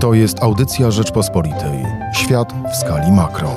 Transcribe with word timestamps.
To 0.00 0.14
jest 0.14 0.42
audycja 0.42 0.90
Rzeczpospolitej. 0.90 1.84
Świat 2.14 2.52
w 2.72 2.76
skali 2.76 3.12
makro. 3.12 3.54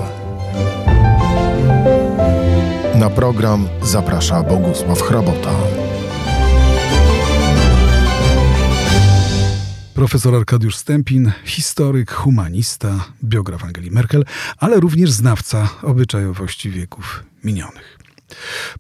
Na 2.96 3.10
program 3.10 3.68
zaprasza 3.82 4.44
Bogusław 4.44 5.02
Hrabota. 5.02 5.52
Profesor 9.94 10.36
Arkadiusz 10.36 10.76
Stępin, 10.76 11.32
historyk, 11.46 12.12
humanista, 12.12 13.06
biograf 13.24 13.64
Angeli 13.64 13.92
Merkel, 13.92 14.26
ale 14.58 14.80
również 14.80 15.12
znawca 15.12 15.70
obyczajowości 15.84 16.70
wieków 16.70 17.24
minionych. 17.44 17.99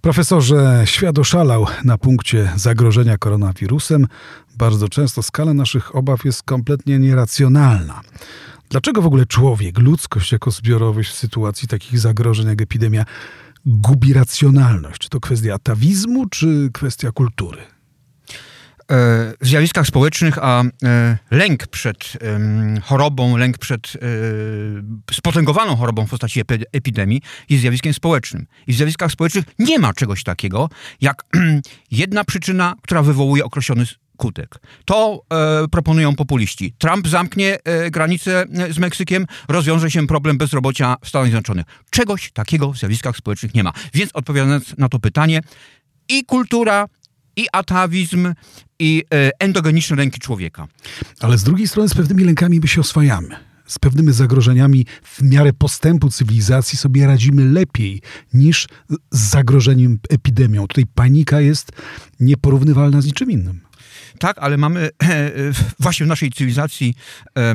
Profesorze, 0.01 0.81
świat 0.85 1.19
oszalał 1.19 1.65
na 1.83 1.97
punkcie 1.97 2.51
zagrożenia 2.55 3.17
koronawirusem. 3.17 4.07
Bardzo 4.57 4.89
często 4.89 5.23
skala 5.23 5.53
naszych 5.53 5.95
obaw 5.95 6.25
jest 6.25 6.43
kompletnie 6.43 6.99
nieracjonalna. 6.99 8.01
Dlaczego 8.69 9.01
w 9.01 9.05
ogóle 9.05 9.25
człowiek, 9.25 9.79
ludzkość 9.79 10.31
jako 10.31 10.51
zbiorowość 10.51 11.11
w 11.11 11.15
sytuacji 11.15 11.67
takich 11.67 11.99
zagrożeń 11.99 12.47
jak 12.47 12.61
epidemia 12.61 13.05
gubi 13.65 14.13
racjonalność? 14.13 15.01
Czy 15.01 15.09
to 15.09 15.19
kwestia 15.19 15.53
atawizmu, 15.53 16.29
czy 16.29 16.69
kwestia 16.73 17.11
kultury? 17.11 17.78
Zjawiskach 19.41 19.87
społecznych, 19.87 20.37
a 20.41 20.63
e, 20.83 21.17
lęk 21.31 21.67
przed 21.67 22.13
chorobą, 22.83 23.37
lęk 23.37 23.57
przed 23.57 23.93
e, 23.95 25.13
spotęgowaną 25.13 25.75
chorobą 25.75 26.05
w 26.05 26.09
postaci 26.09 26.41
epidemii 26.71 27.21
jest 27.49 27.61
zjawiskiem 27.61 27.93
społecznym. 27.93 28.45
I 28.67 28.73
w 28.73 28.75
zjawiskach 28.75 29.11
społecznych 29.11 29.45
nie 29.59 29.79
ma 29.79 29.93
czegoś 29.93 30.23
takiego, 30.23 30.69
jak 31.01 31.23
jedna 31.91 32.23
przyczyna, 32.23 32.75
która 32.81 33.01
wywołuje 33.01 33.45
określony 33.45 33.85
skutek. 33.85 34.59
To 34.85 35.21
e, 35.33 35.67
proponują 35.67 36.15
populiści. 36.15 36.73
Trump 36.77 37.07
zamknie 37.07 37.57
e, 37.63 37.91
granicę 37.91 38.45
z 38.69 38.77
Meksykiem, 38.77 39.25
rozwiąże 39.47 39.91
się 39.91 40.07
problem 40.07 40.37
bezrobocia 40.37 40.95
w 41.03 41.09
Stanach 41.09 41.27
Zjednoczonych. 41.27 41.65
Czegoś 41.89 42.31
takiego 42.31 42.71
w 42.71 42.77
zjawiskach 42.77 43.17
społecznych 43.17 43.53
nie 43.53 43.63
ma. 43.63 43.73
Więc 43.93 44.11
odpowiadając 44.13 44.77
na 44.77 44.89
to 44.89 44.99
pytanie, 44.99 45.41
i 46.09 46.25
kultura, 46.25 46.85
i 47.39 47.47
atawizm, 47.51 48.33
i 48.79 49.03
e, 49.13 49.31
endogeniczne 49.39 49.95
lęki 49.95 50.19
człowieka. 50.19 50.67
Ale 51.19 51.37
z 51.37 51.43
drugiej 51.43 51.67
strony 51.67 51.89
z 51.89 51.93
pewnymi 51.93 52.23
lękami 52.23 52.59
my 52.59 52.67
się 52.67 52.81
oswajamy. 52.81 53.35
Z 53.65 53.79
pewnymi 53.79 54.13
zagrożeniami 54.13 54.85
w 55.03 55.21
miarę 55.21 55.53
postępu 55.53 56.09
cywilizacji 56.09 56.77
sobie 56.77 57.07
radzimy 57.07 57.45
lepiej 57.45 58.01
niż 58.33 58.67
z 59.11 59.19
zagrożeniem 59.19 59.99
epidemią. 60.09 60.67
Tutaj 60.67 60.85
panika 60.95 61.41
jest 61.41 61.71
nieporównywalna 62.19 63.01
z 63.01 63.05
niczym 63.05 63.31
innym. 63.31 63.61
Tak, 64.19 64.37
ale 64.39 64.57
mamy 64.57 64.89
właśnie 65.79 66.05
w 66.05 66.09
naszej 66.09 66.31
cywilizacji 66.31 66.95
e, 67.37 67.53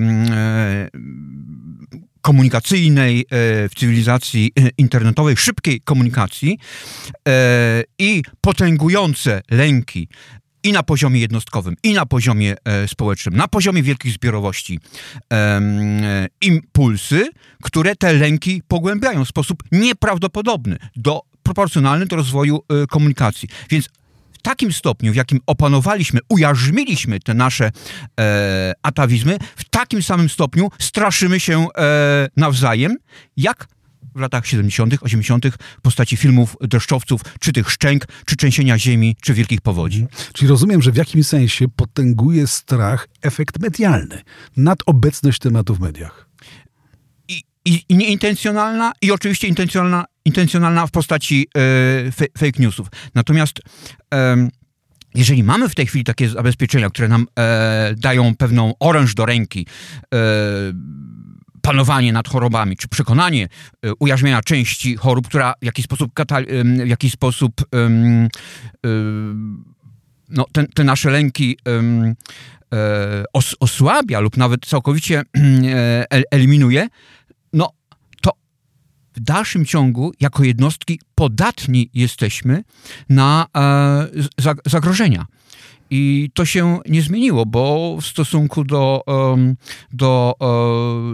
komunikacyjnej, 2.25 3.21
e, 3.21 3.25
w 3.69 3.75
cywilizacji 3.77 4.53
internetowej, 4.79 5.37
szybkiej 5.37 5.81
komunikacji 5.81 6.59
i 7.99 8.23
potęgujące 8.41 9.43
lęki 9.51 10.09
i 10.65 10.73
na 10.73 10.83
poziomie 10.83 11.21
jednostkowym, 11.21 11.77
i 11.83 11.93
na 11.93 12.07
poziomie 12.07 12.55
e, 12.65 12.89
społecznym, 12.89 13.37
na 13.37 13.49
poziomie 13.49 13.83
wielkich 13.83 14.13
zbiorowości 14.13 14.81
e, 15.33 15.61
impulsy, 16.41 17.29
które 17.63 17.97
te 17.97 18.13
lęki 18.13 18.63
pogłębiają 18.69 19.25
w 19.25 19.29
sposób 19.29 19.63
nieprawdopodobny, 19.73 20.77
do, 20.97 21.23
proporcjonalny 21.43 22.07
do 22.07 22.17
rozwoju 22.17 22.57
e, 22.57 22.87
komunikacji. 22.87 23.49
Więc 23.71 23.89
takim 24.45 24.73
stopniu, 24.73 25.13
w 25.13 25.17
jakim 25.17 25.41
opanowaliśmy, 25.47 26.21
ujarzmiliśmy 26.29 27.21
te 27.21 27.35
nasze 27.35 27.71
e, 28.21 28.73
atawizmy, 28.83 29.39
w 29.57 29.65
takim 29.65 30.03
samym 30.03 30.29
stopniu 30.29 30.71
straszymy 30.79 31.41
się 31.41 31.67
e, 31.77 32.29
nawzajem, 32.37 32.97
jak 33.37 33.69
w 34.15 34.21
latach 34.21 34.47
70., 34.47 34.95
80. 35.01 35.47
w 35.79 35.81
postaci 35.83 36.17
filmów 36.17 36.57
deszczowców, 36.61 37.21
czy 37.41 37.53
tych 37.53 37.71
szczęk, 37.71 38.07
czy 38.27 38.37
trzęsienia 38.37 38.79
ziemi, 38.79 39.17
czy 39.23 39.35
wielkich 39.35 39.61
powodzi. 39.61 40.01
Mhm. 40.01 40.33
Czyli 40.33 40.49
rozumiem, 40.49 40.83
że 40.83 40.93
w 40.93 40.97
jakimś 40.97 41.27
sensie 41.27 41.69
potęguje 41.69 42.47
strach 42.47 43.09
efekt 43.23 43.61
medialny, 43.61 44.23
nadobecność 44.57 45.39
tematu 45.39 45.75
w 45.75 45.81
mediach. 45.81 46.29
I, 47.29 47.43
i, 47.65 47.85
i 47.89 47.97
nieintencjonalna, 47.97 48.93
i 49.03 49.13
oczywiście 49.13 49.49
intencjonalna, 49.49 50.05
intencjonalna 50.25 50.87
w 50.87 50.91
postaci 50.91 51.49
e, 51.57 52.13
fake 52.13 52.59
newsów. 52.63 52.89
Natomiast 53.15 53.61
jeżeli 55.15 55.43
mamy 55.43 55.69
w 55.69 55.75
tej 55.75 55.87
chwili 55.87 56.05
takie 56.05 56.29
zabezpieczenia, 56.29 56.91
które 56.91 57.09
nam 57.09 57.27
e, 57.39 57.95
dają 57.97 58.37
pewną 58.37 58.75
oręż 58.81 59.15
do 59.15 59.27
ręki, 59.27 59.67
e, 60.15 60.19
panowanie 61.63 62.13
nad 62.13 62.29
chorobami, 62.29 62.77
czy 62.77 62.89
przekonanie 62.89 63.49
ujarzmienia 63.99 64.43
części 64.43 64.97
chorób, 64.97 65.29
która 65.29 65.55
w 65.63 65.65
jakiś 65.65 65.85
sposób, 65.85 66.11
w 66.85 66.89
jakiś 66.89 67.13
sposób 67.13 67.53
no, 70.29 70.45
te, 70.53 70.67
te 70.67 70.85
nasze 70.85 71.11
lęki 71.11 71.59
os, 73.33 73.57
osłabia 73.61 74.21
lub 74.21 74.37
nawet 74.37 74.67
całkowicie 74.67 75.23
eliminuje, 76.31 76.89
no 77.53 77.71
w 79.15 79.21
dalszym 79.21 79.67
ciągu 79.67 80.13
jako 80.21 80.45
jednostki 80.45 81.01
podatni 81.15 81.91
jesteśmy 81.95 82.65
na 83.09 83.47
zagrożenia. 84.67 85.27
I 85.91 86.31
to 86.35 86.45
się 86.45 86.81
nie 86.89 87.03
zmieniło, 87.03 87.47
bo 87.47 87.97
w 88.01 88.07
stosunku 88.07 88.65
do, 88.65 89.05
do 89.93 90.35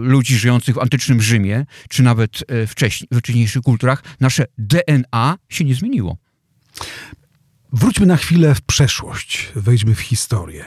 ludzi 0.01 0.35
żyjących 0.35 0.75
w 0.75 0.79
antycznym 0.79 1.21
Rzymie, 1.21 1.65
czy 1.89 2.03
nawet 2.03 2.43
e, 2.47 2.67
wcześniej, 2.67 3.07
w 3.11 3.17
wcześniejszych 3.17 3.61
kulturach, 3.61 4.03
nasze 4.19 4.45
DNA 4.57 5.37
się 5.49 5.63
nie 5.63 5.75
zmieniło. 5.75 6.17
Wróćmy 7.73 8.05
na 8.05 8.17
chwilę 8.17 8.55
w 8.55 8.61
przeszłość, 8.61 9.49
wejdźmy 9.55 9.95
w 9.95 9.99
historię. 9.99 10.65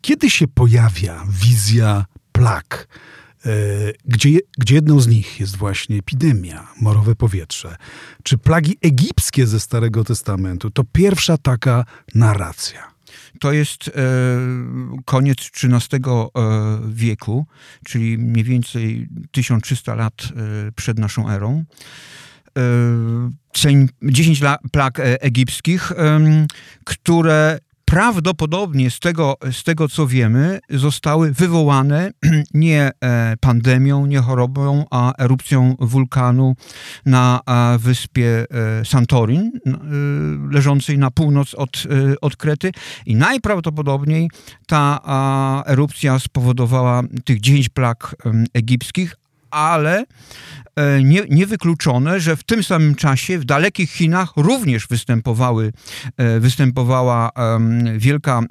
Kiedy 0.00 0.30
się 0.30 0.48
pojawia 0.48 1.24
wizja 1.28 2.04
plag, 2.32 2.88
e, 2.88 3.25
gdzie, 4.04 4.38
gdzie 4.58 4.74
jedną 4.74 5.00
z 5.00 5.06
nich 5.06 5.40
jest 5.40 5.56
właśnie 5.56 5.98
epidemia, 5.98 6.66
morowe 6.80 7.14
powietrze, 7.14 7.76
czy 8.22 8.38
plagi 8.38 8.78
egipskie 8.82 9.46
ze 9.46 9.60
Starego 9.60 10.04
Testamentu, 10.04 10.70
to 10.70 10.84
pierwsza 10.92 11.38
taka 11.38 11.84
narracja 12.14 12.96
to 13.40 13.52
jest 13.52 13.88
e, 13.88 13.92
koniec 15.04 15.38
XIII 15.38 16.00
e, 16.04 16.30
wieku, 16.88 17.46
czyli 17.84 18.18
mniej 18.18 18.44
więcej 18.44 19.08
1300 19.30 19.94
lat 19.94 20.14
e, 20.22 20.72
przed 20.72 20.98
naszą 20.98 21.30
erą. 21.30 21.64
10 24.02 24.40
plag 24.72 25.00
egipskich, 25.00 25.92
które 26.84 27.58
prawdopodobnie 27.86 28.90
z 28.90 29.00
tego, 29.00 29.36
z 29.52 29.64
tego 29.64 29.88
co 29.88 30.06
wiemy, 30.06 30.58
zostały 30.70 31.32
wywołane 31.32 32.10
nie 32.54 32.90
e, 33.00 33.36
pandemią, 33.40 34.06
nie 34.06 34.18
chorobą, 34.18 34.84
a 34.90 35.12
erupcją 35.18 35.74
wulkanu 35.78 36.54
na 37.06 37.40
wyspie 37.78 38.44
e, 38.80 38.84
Santorin, 38.84 39.50
e, 39.66 39.70
leżącej 40.54 40.98
na 40.98 41.10
północ 41.10 41.54
od, 41.54 41.82
od 42.20 42.36
Krety. 42.36 42.72
I 43.06 43.16
najprawdopodobniej 43.16 44.30
ta 44.66 45.62
erupcja 45.66 46.18
spowodowała 46.18 47.02
tych 47.24 47.40
10 47.40 47.68
plag 47.68 48.16
egipskich, 48.54 49.14
ale 49.56 50.04
e, 50.76 51.02
nie, 51.02 51.22
niewykluczone, 51.30 52.20
że 52.20 52.36
w 52.36 52.44
tym 52.44 52.64
samym 52.64 52.94
czasie 52.94 53.38
w 53.38 53.44
dalekich 53.44 53.90
Chinach 53.90 54.32
również 54.36 54.86
występowały, 54.86 55.72
e, 56.16 56.40
występowała 56.40 57.30
wielka 57.96 58.38
e, 58.38 58.44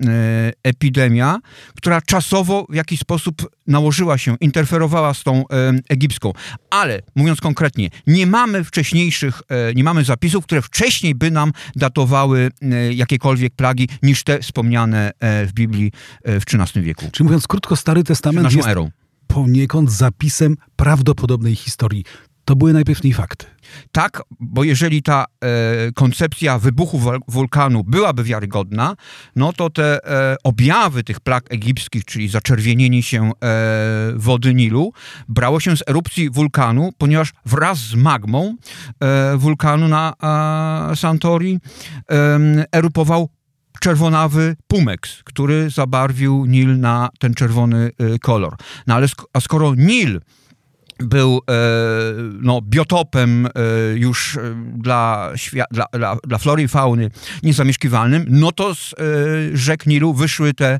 epidemia, 0.63 1.39
która 1.77 2.01
czasowo 2.01 2.65
w 2.69 2.75
jakiś 2.75 2.99
sposób 2.99 3.49
nałożyła 3.67 4.17
się, 4.17 4.35
interferowała 4.41 5.13
z 5.13 5.23
tą 5.23 5.43
egipską. 5.89 6.33
Ale 6.69 7.01
mówiąc 7.15 7.41
konkretnie, 7.41 7.89
nie 8.07 8.27
mamy 8.27 8.63
wcześniejszych, 8.63 9.41
nie 9.75 9.83
mamy 9.83 10.03
zapisów, 10.03 10.43
które 10.43 10.61
wcześniej 10.61 11.15
by 11.15 11.31
nam 11.31 11.51
datowały 11.75 12.51
jakiekolwiek 12.91 13.55
plagi 13.55 13.89
niż 14.03 14.23
te 14.23 14.39
wspomniane 14.39 15.11
w 15.21 15.49
Biblii 15.53 15.91
w 16.25 16.43
XIII 16.53 16.85
wieku. 16.85 17.09
Czyli 17.11 17.23
mówiąc 17.25 17.47
krótko, 17.47 17.75
Stary 17.75 18.03
Testament 18.03 18.53
jest, 18.53 18.67
erą 18.67 18.89
poniekąd 19.27 19.91
zapisem 19.91 20.55
prawdopodobnej 20.75 21.55
historii. 21.55 22.03
to 22.45 22.55
były 22.55 22.73
najpewniej 22.73 23.13
fakty. 23.13 23.45
Tak, 23.91 24.21
bo 24.39 24.63
jeżeli 24.63 25.01
ta 25.03 25.25
e, 25.25 25.47
koncepcja 25.91 26.59
wybuchu 26.59 27.01
wulkanu 27.27 27.83
byłaby 27.83 28.23
wiarygodna, 28.23 28.95
no 29.35 29.53
to 29.53 29.69
te 29.69 30.05
e, 30.05 30.35
objawy 30.43 31.03
tych 31.03 31.19
plag 31.19 31.53
egipskich, 31.53 32.05
czyli 32.05 32.29
zaczerwienienie 32.29 33.03
się 33.03 33.31
e, 33.43 34.13
wody 34.15 34.53
Nilu, 34.53 34.93
brało 35.27 35.59
się 35.59 35.77
z 35.77 35.83
erupcji 35.89 36.29
wulkanu, 36.29 36.89
ponieważ 36.97 37.33
wraz 37.45 37.77
z 37.77 37.95
magmą 37.95 38.55
e, 38.99 39.37
wulkanu 39.37 39.87
na 39.87 40.13
Santori 40.95 41.59
erupował 42.71 43.29
czerwonawy 43.79 44.55
pumex, 44.67 45.23
który 45.23 45.69
zabarwił 45.69 46.45
Nil 46.45 46.79
na 46.79 47.09
ten 47.19 47.33
czerwony 47.33 47.91
e, 47.97 48.19
kolor. 48.19 48.55
No 48.87 48.95
ale 48.95 49.07
sk 49.07 49.21
a 49.33 49.39
skoro 49.39 49.75
Nil 49.75 50.21
był 50.99 51.41
e, 51.49 51.53
no, 52.41 52.61
biotopem 52.61 53.45
e, 53.45 53.49
już 53.95 54.37
e, 54.37 54.55
dla, 54.77 55.31
dla, 55.71 55.85
dla, 55.91 56.17
dla 56.27 56.37
flory 56.37 56.63
i 56.63 56.67
fauny 56.67 57.11
niezamieszkiwalnym, 57.43 58.25
no 58.29 58.51
to 58.51 58.75
z 58.75 58.95
rzek 59.53 59.85
Nilu 59.85 60.13
wyszły 60.13 60.53
te 60.53 60.79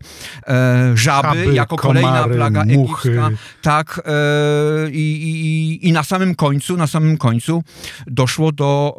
żaby, 0.94 1.54
jako 1.54 1.76
komary, 1.76 2.02
kolejna 2.02 2.36
plaga 2.36 2.66
muchy. 2.66 3.10
egipska. 3.10 3.30
Tak, 3.62 4.02
i, 4.92 5.00
i, 5.82 5.88
i, 5.88 5.92
na 5.92 6.04
samym 6.04 6.36
końcu, 6.36 6.78
na 6.78 6.88
samym 6.88 7.18
końcu 7.18 7.64
doszło 8.08 8.52
do 8.52 8.96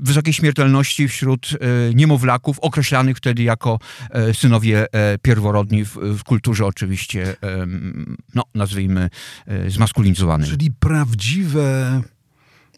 wysokiej 0.00 0.34
śmiertelności 0.34 1.08
wśród 1.08 1.50
niemowlaków, 1.94 2.58
określanych 2.58 3.16
wtedy 3.16 3.42
jako 3.42 3.78
synowie 4.32 4.86
pierworodni 5.22 5.84
w, 5.84 5.94
w 5.94 6.24
kulturze 6.24 6.66
oczywiście, 6.66 7.36
no 8.34 8.42
nazwijmy 8.54 9.10
zmaskulowanej 9.68 9.97
Czyli 10.50 10.70
prawdziwe 10.70 12.00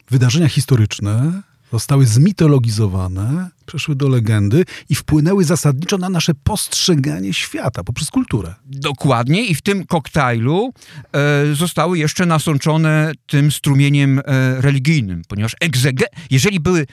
wydarzenia 0.09 0.49
historyczne 0.49 1.41
zostały 1.71 2.05
zmitologizowane, 2.05 3.49
przeszły 3.65 3.95
do 3.95 4.09
legendy 4.09 4.65
i 4.89 4.95
wpłynęły 4.95 5.43
zasadniczo 5.43 5.97
na 5.97 6.09
nasze 6.09 6.33
postrzeganie 6.43 7.33
świata 7.33 7.83
poprzez 7.83 8.09
kulturę. 8.09 8.55
Dokładnie 8.65 9.45
i 9.45 9.55
w 9.55 9.61
tym 9.61 9.85
koktajlu 9.85 10.73
e, 11.13 11.55
zostały 11.55 11.97
jeszcze 11.99 12.25
nasączone 12.25 13.11
tym 13.27 13.51
strumieniem 13.51 14.19
e, 14.19 14.23
religijnym, 14.61 15.21
ponieważ 15.27 15.55
egzege, 15.59 16.05
jeżeli 16.29 16.59
były 16.59 16.85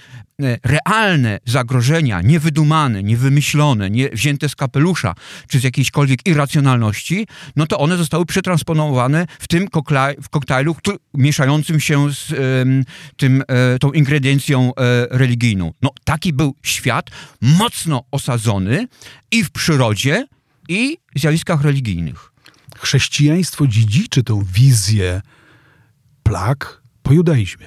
e, 0.43 0.59
realne 0.65 1.39
zagrożenia, 1.45 2.21
niewydumane, 2.23 3.03
niewymyślone, 3.03 3.91
nie 3.91 4.09
wzięte 4.09 4.49
z 4.49 4.57
kapelusza, 4.57 5.15
czy 5.49 5.61
z 5.61 5.65
jakiejśkolwiek 5.65 6.27
irracjonalności, 6.27 7.27
no 7.57 7.67
to 7.67 7.79
one 7.79 7.97
zostały 7.97 8.27
przetransponowane 8.27 9.27
w 9.39 9.49
tym 9.49 9.67
w 10.23 10.29
koktajlu 10.29 10.75
który, 10.75 10.97
mieszającym 11.15 11.81
się 11.81 12.13
z 12.13 12.35
tym, 13.17 13.43
e, 13.49 13.79
tą 13.79 13.93
ingrediencją 13.93 14.73
e, 14.75 15.07
religijną. 15.11 15.73
No 15.83 15.91
taki 16.05 16.33
był 16.33 16.55
świat 16.63 17.11
mocno 17.41 18.05
osadzony 18.11 18.89
i 19.31 19.45
w 19.45 19.51
przyrodzie, 19.51 20.27
i 20.69 20.99
w 21.17 21.21
zjawiskach 21.21 21.63
religijnych. 21.63 22.33
Chrześcijaństwo 22.77 23.67
dziedziczy 23.67 24.23
tę 24.25 24.45
wizję 24.53 25.23
plag 26.23 26.83
po 27.03 27.13
judaizmie. 27.13 27.67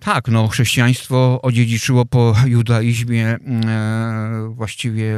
Tak, 0.00 0.28
no 0.28 0.48
chrześcijaństwo 0.48 1.42
odziedziczyło 1.42 2.06
po 2.06 2.36
judaizmie 2.46 3.26
e, 3.26 3.38
właściwie 4.54 5.16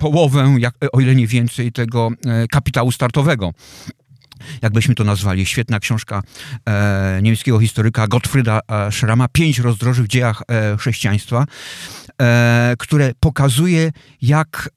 połowę, 0.00 0.56
jak, 0.58 0.74
o 0.92 1.00
ile 1.00 1.14
nie 1.14 1.26
więcej, 1.26 1.72
tego 1.72 2.10
e, 2.26 2.46
kapitału 2.48 2.92
startowego 2.92 3.52
jakbyśmy 4.62 4.94
to 4.94 5.04
nazwali. 5.04 5.46
Świetna 5.46 5.80
książka 5.80 6.22
e, 6.68 7.20
niemieckiego 7.22 7.60
historyka 7.60 8.06
Gottfrieda 8.06 8.60
e, 8.68 8.92
Schrama, 8.92 9.28
Pięć 9.28 9.58
rozdroży 9.58 10.02
w 10.02 10.08
dziejach 10.08 10.42
e, 10.48 10.76
chrześcijaństwa, 10.76 11.44
e, 12.22 12.74
które 12.78 13.12
pokazuje 13.20 13.92
jak 14.22 14.70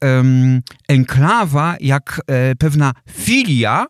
enklawa, 0.88 1.76
jak 1.80 2.22
e, 2.28 2.56
pewna 2.56 2.94
filia 3.12 3.86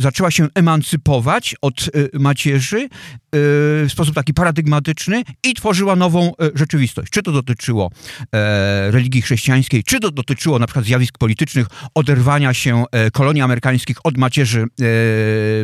zaczęła 0.00 0.30
się 0.30 0.48
emancypować 0.54 1.54
od 1.62 1.88
y, 1.88 2.10
macierzy 2.14 2.78
y, 2.78 2.88
w 3.32 3.88
sposób 3.90 4.14
taki 4.14 4.34
paradygmatyczny 4.34 5.22
i 5.44 5.54
tworzyła 5.54 5.96
nową 5.96 6.28
y, 6.28 6.32
rzeczywistość. 6.54 7.12
Czy 7.12 7.22
to 7.22 7.32
dotyczyło 7.32 7.90
e, 8.34 8.90
religii 8.90 9.22
chrześcijańskiej, 9.22 9.84
czy 9.84 10.00
to 10.00 10.10
dotyczyło 10.10 10.58
na 10.58 10.66
przykład 10.66 10.84
zjawisk 10.84 11.18
politycznych, 11.18 11.66
oderwania 11.94 12.54
się 12.54 12.84
e, 12.92 13.10
kolonii 13.10 13.42
amerykańskich 13.42 13.96
od 14.04 14.18
macierzy 14.18 14.60
e, 14.62 14.66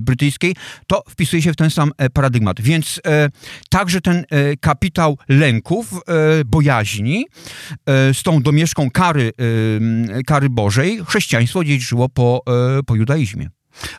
brytyjskiej, 0.02 0.56
to 0.86 1.02
wpisuje 1.08 1.42
się 1.42 1.52
w 1.52 1.56
ten 1.56 1.70
sam 1.70 1.92
paradygmat. 2.12 2.60
Więc 2.60 3.00
także 3.70 4.00
ten 4.00 4.24
kapitał 4.60 5.18
lęków, 5.28 6.00
bojaźni 6.46 7.26
z 8.12 8.22
tą 8.22 8.42
domieszką 8.42 8.90
kary, 8.90 9.32
kary 10.26 10.50
Bożej 10.50 11.00
chrześcijaństwo 11.08 11.64
dziedziczyło 11.64 12.08
po, 12.08 12.42
po 12.86 12.96
judaizmie. 12.96 13.50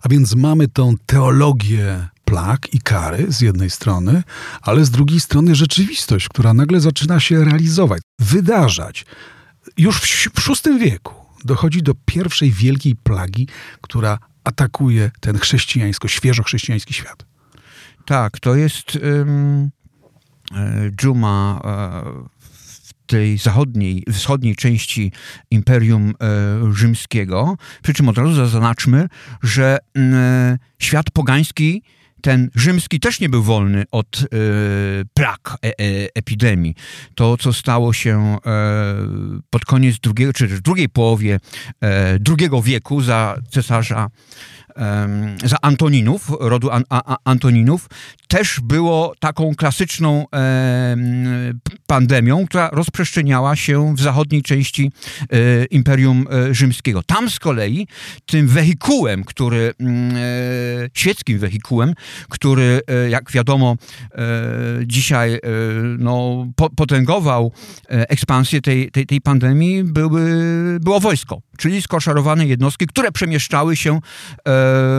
A 0.01 0.09
więc 0.09 0.35
mamy 0.35 0.67
tą 0.67 0.95
teologię 1.05 2.07
plag 2.25 2.73
i 2.73 2.81
kary 2.81 3.25
z 3.29 3.41
jednej 3.41 3.69
strony, 3.69 4.23
ale 4.61 4.85
z 4.85 4.91
drugiej 4.91 5.19
strony 5.19 5.55
rzeczywistość, 5.55 6.29
która 6.29 6.53
nagle 6.53 6.79
zaczyna 6.79 7.19
się 7.19 7.43
realizować, 7.45 8.01
wydarzać. 8.19 9.05
Już 9.77 9.99
w 10.35 10.65
VI 10.65 10.79
wieku 10.79 11.13
dochodzi 11.45 11.83
do 11.83 11.93
pierwszej 12.05 12.51
wielkiej 12.51 12.95
plagi, 12.95 13.47
która 13.81 14.19
atakuje 14.43 15.11
ten 15.19 15.37
chrześcijańsko, 15.37 16.07
świeżo 16.07 16.43
chrześcijański 16.43 16.93
świat. 16.93 17.25
Tak, 18.05 18.39
to 18.39 18.55
jest 18.55 18.95
um, 18.95 19.69
dżuma 20.95 21.61
tej 23.07 23.37
zachodniej, 23.37 24.03
wschodniej 24.13 24.55
części 24.55 25.11
Imperium 25.51 26.09
e, 26.09 26.73
Rzymskiego. 26.73 27.57
Przy 27.83 27.93
czym 27.93 28.09
od 28.09 28.17
razu 28.17 28.33
zaznaczmy, 28.33 29.07
że 29.43 29.77
e, 29.97 30.57
świat 30.79 31.11
pogański 31.11 31.83
ten 32.21 32.49
rzymski 32.55 32.99
też 32.99 33.19
nie 33.19 33.29
był 33.29 33.43
wolny 33.43 33.83
od 33.91 34.17
e, 34.17 34.27
plag 35.13 35.57
e, 35.65 35.73
epidemii. 36.15 36.75
To, 37.15 37.37
co 37.37 37.53
stało 37.53 37.93
się 37.93 38.37
pod 39.49 39.65
koniec 39.65 39.99
drugiego, 39.99 40.33
czy 40.33 40.47
drugiej 40.47 40.89
połowie 40.89 41.39
drugiego 42.19 42.61
wieku 42.61 43.01
za 43.01 43.35
cesarza 43.49 44.09
za 45.43 45.57
Antoninów, 45.61 46.31
rodu 46.39 46.71
An 46.71 46.83
A 46.89 47.17
Antoninów, 47.23 47.89
też 48.27 48.59
było 48.63 49.13
taką 49.19 49.55
klasyczną 49.55 50.25
pandemią, 51.87 52.45
która 52.45 52.69
rozprzestrzeniała 52.73 53.55
się 53.55 53.95
w 53.95 53.99
zachodniej 53.99 54.41
części 54.41 54.91
e, 55.21 55.65
Imperium 55.65 56.25
e, 56.29 56.53
Rzymskiego. 56.53 57.03
Tam 57.03 57.29
z 57.29 57.39
kolei 57.39 57.87
tym 58.25 58.47
wehikułem, 58.47 59.23
który, 59.23 59.73
mm, 59.79 60.15
e, 60.15 60.19
świeckim 60.93 61.39
wehikułem, 61.39 61.93
który, 62.29 62.81
jak 63.09 63.31
wiadomo, 63.31 63.75
dzisiaj 64.85 65.39
no, 65.97 66.47
potęgował 66.75 67.51
ekspansję 67.89 68.61
tej, 68.61 68.91
tej, 68.91 69.05
tej 69.05 69.21
pandemii, 69.21 69.83
były, 69.83 70.21
było 70.79 70.99
wojsko, 70.99 71.41
czyli 71.57 71.81
skoszarowane 71.81 72.47
jednostki, 72.47 72.87
które 72.87 73.11
przemieszczały 73.11 73.75
się 73.75 73.99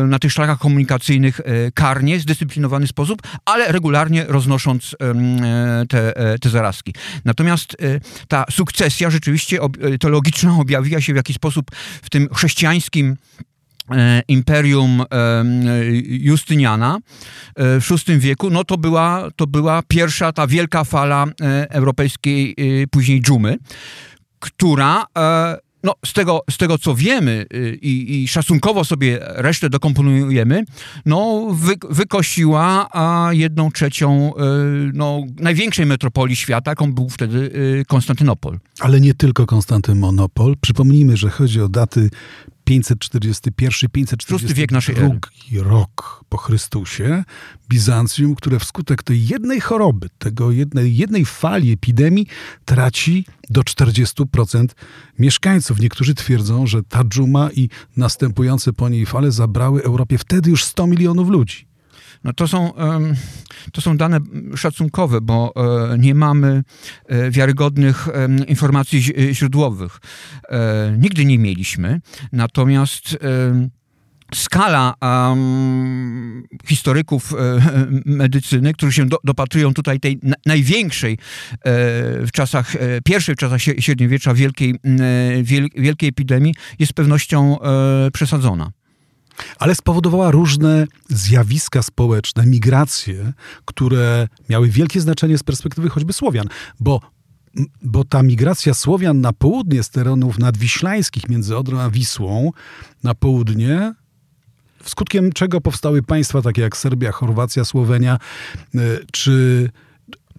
na 0.07 0.19
tych 0.19 0.33
szlakach 0.33 0.59
komunikacyjnych 0.59 1.41
karnie, 1.75 2.19
w 2.19 2.23
zdyscyplinowany 2.23 2.87
sposób, 2.87 3.23
ale 3.45 3.73
regularnie 3.73 4.25
roznosząc 4.29 4.97
te, 5.89 6.13
te 6.41 6.51
zarazki. 6.51 6.95
Natomiast 7.25 7.77
ta 8.29 8.45
sukcesja 8.51 9.11
rzeczywiście 9.11 9.59
teologiczna 10.01 10.57
objawiła 10.61 11.01
się 11.01 11.13
w 11.13 11.17
jakiś 11.17 11.37
sposób 11.37 11.71
w 12.03 12.11
tym 12.11 12.29
chrześcijańskim 12.35 13.17
imperium 14.29 15.03
Justyniana 16.03 16.99
w 17.57 17.89
VI 18.07 18.19
wieku, 18.19 18.51
no 18.51 18.65
to 18.65 18.79
była, 18.79 19.29
to 19.37 19.47
była 19.47 19.83
pierwsza 19.89 20.33
ta 20.33 20.47
wielka 20.47 20.85
fala 20.85 21.27
europejskiej 21.71 22.57
później 22.91 23.23
dżumy, 23.23 23.57
która 24.41 25.05
no, 25.83 25.95
z, 26.07 26.13
tego, 26.13 26.41
z 26.51 26.57
tego, 26.57 26.79
co 26.79 26.95
wiemy 26.95 27.47
y, 27.55 27.79
i, 27.83 28.23
i 28.23 28.29
szacunkowo 28.29 28.85
sobie 28.85 29.19
resztę 29.21 29.71
dokomponujemy, 29.71 30.65
no, 31.07 31.47
wy, 31.53 31.75
wykosiła 31.91 32.89
a 32.93 33.29
jedną 33.33 33.71
trzecią 33.71 34.33
y, 34.37 34.41
no, 34.95 35.23
największej 35.37 35.87
metropolii 35.87 36.37
świata, 36.37 36.71
jaką 36.71 36.93
był 36.93 37.09
wtedy 37.09 37.39
y, 37.81 37.85
Konstantynopol. 37.89 38.59
Ale 38.81 39.01
nie 39.01 39.15
tylko 39.15 39.47
Konstantynopol. 39.47 40.57
Przypomnijmy, 40.61 41.17
że 41.17 41.31
chodzi 41.31 41.61
o 41.61 41.69
daty 41.69 42.11
541, 42.69 43.91
542 43.91 44.55
wiek 44.55 44.73
naszej 44.73 44.97
ery. 44.97 45.19
rok 45.53 46.25
po 46.29 46.37
Chrystusie, 46.37 47.25
Bizancjum, 47.69 48.35
które 48.35 48.59
wskutek 48.59 49.03
tej 49.03 49.27
jednej 49.27 49.61
choroby, 49.61 50.09
tego 50.19 50.51
jednej, 50.51 50.97
jednej 50.97 51.25
fali 51.25 51.73
epidemii 51.73 52.27
traci 52.65 53.25
do 53.51 53.61
40% 53.61 54.67
mieszkańców. 55.19 55.81
Niektórzy 55.81 56.15
twierdzą, 56.15 56.67
że 56.67 56.83
ta 56.83 57.05
dżuma 57.05 57.51
i 57.53 57.69
następujące 57.97 58.73
po 58.73 58.89
niej 58.89 59.07
fale 59.07 59.33
zabrały 59.33 59.83
Europie 59.83 60.19
wtedy 60.19 60.51
już 60.51 60.65
100 60.65 60.87
milionów 60.87 61.29
ludzi. 61.29 61.68
No 62.25 62.33
to 62.33 62.49
są, 62.49 62.73
to 63.73 63.81
są 63.81 63.97
dane 63.97 64.19
szacunkowe, 64.57 65.21
bo 65.21 65.53
e, 65.93 65.99
nie 65.99 66.15
mamy 66.15 66.63
e, 67.07 67.31
wiarygodnych 67.31 68.09
informacji 68.49 69.03
źródłowych. 69.33 70.01
E, 70.49 70.97
nigdy 70.99 71.25
nie 71.25 71.39
mieliśmy. 71.39 72.01
Natomiast 72.33 73.19
skala 74.35 74.95
historyków 76.67 77.35
medycyny, 78.05 78.73
którzy 78.73 78.93
się 78.93 79.07
do, 79.07 79.17
dopatrują 79.25 79.75
tutaj 79.75 80.01
tej 80.01 80.19
na, 80.23 80.37
największej 80.47 81.19
w 82.27 82.29
czasach, 82.33 82.73
pierwszej 83.05 83.35
w 83.35 83.39
czasach 83.39 83.63
średniowiecza 83.63 84.35
wielkiej, 84.35 84.75
wiel, 85.43 85.69
wielkiej 85.77 86.09
epidemii, 86.09 86.55
jest 86.79 86.91
z 86.91 86.93
pewnością 86.93 87.57
przesadzona. 88.13 88.71
Ale 89.59 89.75
spowodowała 89.75 90.31
różne 90.31 90.87
zjawiska 91.09 91.83
społeczne, 91.83 92.47
migracje, 92.47 93.33
które 93.65 94.29
miały 94.49 94.69
wielkie 94.69 95.01
znaczenie 95.01 95.39
z 95.39 95.43
perspektywy 95.43 95.89
choćby 95.89 96.13
Słowian, 96.13 96.49
bo 96.81 97.01
bo 97.83 98.05
ta 98.05 98.23
migracja 98.23 98.75
Słowian 98.75 99.21
na 99.21 99.33
południe 99.33 99.83
z 99.83 99.91
terenów 99.91 100.39
nadwiślańskich 100.39 101.29
między 101.29 101.57
Odrą 101.57 101.81
a 101.81 101.91
Wisłą 101.91 102.51
na 103.05 103.15
południe 103.15 103.95
skutkiem 104.85 105.33
czego 105.33 105.61
powstały 105.61 106.03
państwa 106.03 106.43
takie 106.43 106.63
jak 106.63 106.77
Serbia, 106.77 107.13
Chorwacja, 107.13 107.65
Słowenia 107.65 108.19
e, 108.75 108.79
czy, 109.13 109.71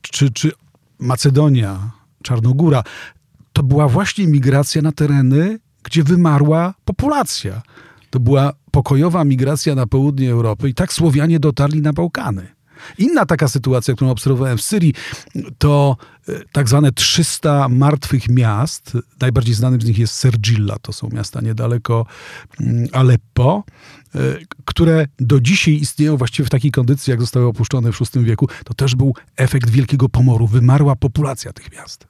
czy, 0.02 0.32
czy 0.32 0.52
Macedonia, 1.00 1.92
Czarnogóra. 2.24 2.84
To 3.54 3.64
była 3.64 3.88
właśnie 3.88 4.28
migracja 4.28 4.82
na 4.82 4.92
tereny, 4.92 5.60
gdzie 5.84 6.04
wymarła 6.04 6.74
populacja. 6.86 7.62
To 8.10 8.20
była 8.20 8.54
pokojowa 8.72 9.24
migracja 9.24 9.76
na 9.76 9.88
południe 9.88 10.32
Europy 10.32 10.70
i 10.70 10.74
tak 10.74 10.94
Słowianie 10.94 11.40
dotarli 11.40 11.82
na 11.82 11.94
Bałkany. 11.94 12.48
Inna 12.98 13.26
taka 13.26 13.48
sytuacja, 13.48 13.94
którą 13.94 14.12
obserwowałem 14.12 14.58
w 14.58 14.62
Syrii, 14.62 14.94
to 15.58 15.98
e, 16.30 16.34
tak 16.52 16.70
zwane 16.70 16.92
300 16.92 17.70
martwych 17.70 18.30
miast. 18.30 18.98
Najbardziej 19.22 19.56
znanym 19.56 19.82
z 19.82 19.86
nich 19.86 20.00
jest 20.00 20.14
Sergilla, 20.14 20.76
to 20.82 20.94
są 20.94 21.10
miasta 21.14 21.42
niedaleko 21.42 22.06
mm, 22.60 22.88
Aleppo, 22.92 23.64
e, 24.16 24.20
które 24.66 25.06
do 25.20 25.40
dzisiaj 25.40 25.74
istnieją 25.74 26.18
właściwie 26.18 26.48
w 26.48 26.50
takiej 26.50 26.72
kondycji, 26.72 27.12
jak 27.12 27.22
zostały 27.22 27.46
opuszczone 27.46 27.92
w 27.92 28.00
VI 28.00 28.24
wieku. 28.24 28.48
To 28.66 28.74
też 28.74 28.96
był 28.96 29.14
efekt 29.38 29.70
wielkiego 29.70 30.10
pomoru. 30.10 30.48
Wymarła 30.48 30.96
populacja 30.96 31.54
tych 31.54 31.72
miast 31.72 32.09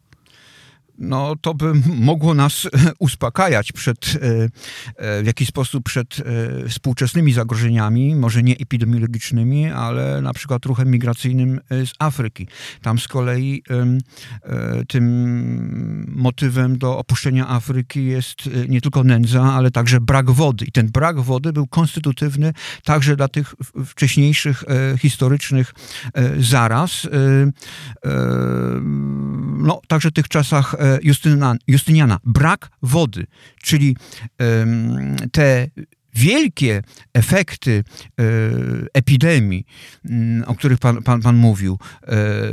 no 0.99 1.35
to 1.41 1.53
by 1.53 1.73
mogło 1.95 2.33
nas 2.33 2.67
uspokajać 2.99 3.71
przed, 3.71 4.05
e, 4.05 4.49
e, 4.95 5.23
w 5.23 5.25
jakiś 5.25 5.47
sposób 5.47 5.83
przed 5.83 6.17
e, 6.19 6.69
współczesnymi 6.69 7.33
zagrożeniami, 7.33 8.15
może 8.15 8.43
nie 8.43 8.57
epidemiologicznymi, 8.57 9.67
ale 9.67 10.21
na 10.21 10.33
przykład 10.33 10.65
ruchem 10.65 10.91
migracyjnym 10.91 11.59
z 11.69 11.91
Afryki. 11.99 12.47
Tam 12.81 12.99
z 12.99 13.07
kolei 13.07 13.63
tym 14.87 16.05
motywem 16.15 16.77
do 16.77 16.97
opuszczenia 16.97 17.47
Afryki 17.47 18.05
jest 18.05 18.49
nie 18.69 18.81
tylko 18.81 19.03
nędza, 19.03 19.43
ale 19.43 19.71
także 19.71 20.01
brak 20.01 20.31
wody. 20.31 20.65
I 20.65 20.71
ten 20.71 20.87
brak 20.87 21.19
wody 21.19 21.53
był 21.53 21.67
konstytutywny 21.67 22.53
także 22.83 23.15
dla 23.15 23.27
tych 23.27 23.55
wcześniejszych 23.85 24.63
historycznych 24.97 25.73
zaraz. 26.39 27.07
No, 29.57 29.81
także 29.87 30.09
w 30.09 30.13
tych 30.13 30.27
czasach 30.27 30.75
Justyna, 31.03 31.55
Justyniana, 31.67 32.17
brak 32.23 32.69
wody, 32.81 33.25
czyli 33.63 33.95
te 35.31 35.67
wielkie 36.15 36.83
efekty 37.13 37.83
e, 38.19 38.23
epidemii, 38.93 39.65
o 40.45 40.55
których 40.55 40.79
pan, 40.79 41.03
pan, 41.03 41.21
pan 41.21 41.35
mówił, 41.35 41.77
e, 42.01 42.07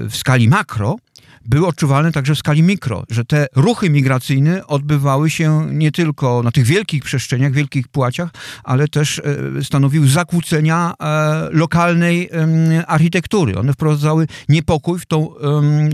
w 0.08 0.16
skali 0.16 0.48
makro, 0.48 0.96
były 1.48 1.66
odczuwalne 1.66 2.12
także 2.12 2.34
w 2.34 2.38
skali 2.38 2.62
mikro, 2.62 3.04
że 3.10 3.24
te 3.24 3.46
ruchy 3.56 3.90
migracyjne 3.90 4.66
odbywały 4.66 5.30
się 5.30 5.66
nie 5.72 5.92
tylko 5.92 6.42
na 6.42 6.50
tych 6.50 6.64
wielkich 6.64 7.04
przestrzeniach, 7.04 7.52
wielkich 7.52 7.88
płaciach, 7.88 8.30
ale 8.64 8.88
też 8.88 9.18
e, 9.18 9.64
stanowiły 9.64 10.08
zakłócenia 10.08 10.94
e, 11.00 11.48
lokalnej 11.50 12.30
architektury. 12.86 13.58
One 13.58 13.72
wprowadzały 13.72 14.26
niepokój 14.48 14.98
w 14.98 15.06
tą 15.06 15.34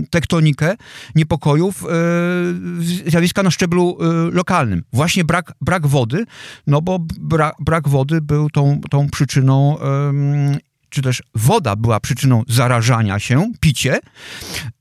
tektonikę 0.09 0.75
niepokojów, 1.15 1.83
e, 1.83 3.09
zjawiska 3.09 3.43
na 3.43 3.51
szczeblu 3.51 3.97
lokalnym. 4.31 4.83
Właśnie 4.93 5.23
brak, 5.23 5.53
brak 5.61 5.87
wody, 5.87 6.25
no 6.67 6.81
bo 6.81 6.99
brak, 7.19 7.55
brak 7.59 7.89
wody 7.89 8.21
był 8.21 8.49
tą, 8.49 8.81
tą 8.89 9.09
przyczyną 9.09 9.77
czy 10.93 11.01
też 11.01 11.23
woda 11.35 11.75
była 11.75 11.99
przyczyną 11.99 12.43
zarażania 12.47 13.19
się, 13.19 13.51
picie, 13.59 13.99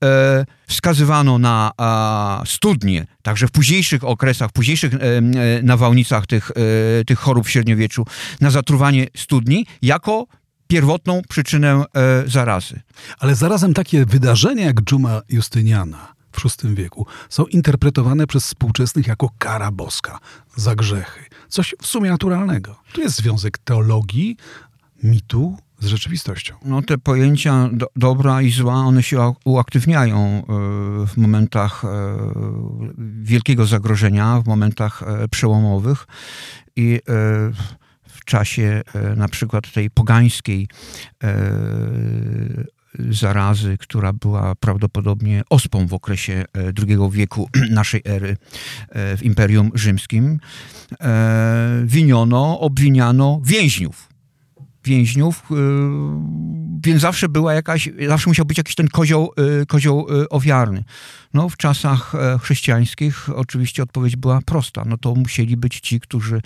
e, 0.04 0.46
wskazywano 0.66 1.38
na 1.38 1.72
e, 1.80 2.46
studnie, 2.46 3.06
także 3.22 3.48
w 3.48 3.50
późniejszych 3.50 4.04
okresach, 4.04 4.50
w 4.50 4.52
późniejszych 4.52 4.94
e, 4.94 4.98
e 4.98 5.22
nawałnicach 5.62 6.26
tych, 6.26 6.50
e, 6.50 7.04
tych 7.04 7.18
chorób 7.18 7.46
w 7.46 7.50
średniowieczu, 7.50 8.06
na 8.40 8.50
zatruwanie 8.50 9.06
studni 9.16 9.66
jako 9.82 10.26
pierwotną 10.66 11.22
przyczynę 11.28 11.70
e, 11.72 11.84
zarazy. 12.26 12.80
Ale 13.18 13.34
zarazem 13.34 13.74
takie 13.74 14.06
wydarzenia 14.06 14.64
jak 14.66 14.80
dżuma 14.80 15.20
Justyniana 15.28 16.14
w 16.32 16.62
VI 16.62 16.74
wieku 16.74 17.06
są 17.28 17.44
interpretowane 17.44 18.26
przez 18.26 18.46
współczesnych 18.46 19.06
jako 19.06 19.30
kara 19.38 19.70
boska 19.70 20.18
za 20.56 20.74
grzechy. 20.74 21.20
Coś 21.48 21.74
w 21.82 21.86
sumie 21.86 22.10
naturalnego. 22.10 22.76
Tu 22.92 23.00
jest 23.00 23.16
związek 23.16 23.58
teologii, 23.58 24.36
mitu 25.02 25.56
z 25.82 25.86
rzeczywistością. 25.86 26.54
No 26.64 26.82
te 26.82 26.98
pojęcia 26.98 27.68
do, 27.72 27.86
dobra 27.96 28.42
i 28.42 28.50
zła, 28.50 28.74
one 28.74 29.02
się 29.02 29.34
uaktywniają 29.44 30.18
e, 30.18 30.42
w 31.06 31.16
momentach 31.16 31.84
e, 31.84 31.88
wielkiego 33.22 33.66
zagrożenia, 33.66 34.40
w 34.40 34.46
momentach 34.46 35.02
e, 35.02 35.28
przełomowych 35.28 36.06
i 36.76 37.00
w 38.08 38.24
czasie 38.24 38.82
na 39.16 39.28
przykład 39.28 39.72
tej 39.72 39.90
pogańskiej 39.90 40.68
zarazy, 43.10 43.76
która 43.78 44.12
była 44.12 44.54
prawdopodobnie 44.54 45.42
ospą 45.50 45.86
w 45.86 45.94
okresie 45.94 46.44
II 46.88 46.98
wieku 47.10 47.48
naszej 47.70 48.02
ery 48.04 48.36
w 48.94 49.18
Imperium 49.22 49.70
Rzymskim, 49.74 50.40
winiono, 51.84 52.60
obwiniano 52.60 53.40
więźniów 53.44 54.11
więźniów, 54.84 55.42
y, 55.50 55.54
więc 56.84 57.00
zawsze 57.00 57.28
była 57.28 57.54
jakaś, 57.54 57.88
zawsze 58.08 58.30
musiał 58.30 58.46
być 58.46 58.58
jakiś 58.58 58.74
ten 58.74 58.88
kozioł, 58.88 59.32
y, 59.62 59.66
kozioł 59.66 60.06
y, 60.22 60.28
ofiarny. 60.28 60.84
No 61.34 61.48
w 61.48 61.56
czasach 61.56 62.14
e, 62.14 62.38
chrześcijańskich 62.38 63.28
oczywiście 63.34 63.82
odpowiedź 63.82 64.16
była 64.16 64.40
prosta. 64.42 64.84
No 64.86 64.98
to 64.98 65.14
musieli 65.14 65.56
być 65.56 65.80
ci, 65.80 66.00
którzy 66.00 66.42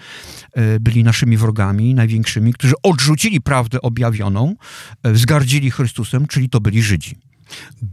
e, 0.53 0.81
byli 0.81 1.05
naszymi 1.05 1.37
wrogami, 1.37 1.95
największymi, 1.95 2.53
którzy 2.53 2.75
odrzucili 2.83 3.41
prawdę 3.41 3.83
objawioną, 3.83 4.55
e, 5.03 5.13
wzgardzili 5.13 5.71
Chrystusem, 5.71 6.27
czyli 6.27 6.49
to 6.49 6.61
byli 6.61 6.83
Żydzi. 6.83 7.17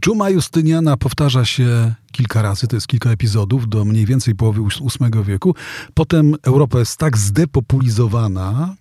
Dżuma 0.04 0.30
Justyniana 0.30 0.96
powtarza 0.96 1.44
się 1.44 1.94
kilka 2.12 2.42
razy, 2.42 2.66
to 2.66 2.76
jest 2.76 2.86
kilka 2.86 3.10
epizodów, 3.10 3.68
do 3.68 3.84
mniej 3.84 4.06
więcej 4.06 4.34
połowy 4.34 4.60
VIII 4.60 5.24
wieku. 5.24 5.54
Potem 5.94 6.34
Europa 6.42 6.78
jest 6.78 6.96
tak 6.96 7.18
zdepopulizowana, 7.18 8.74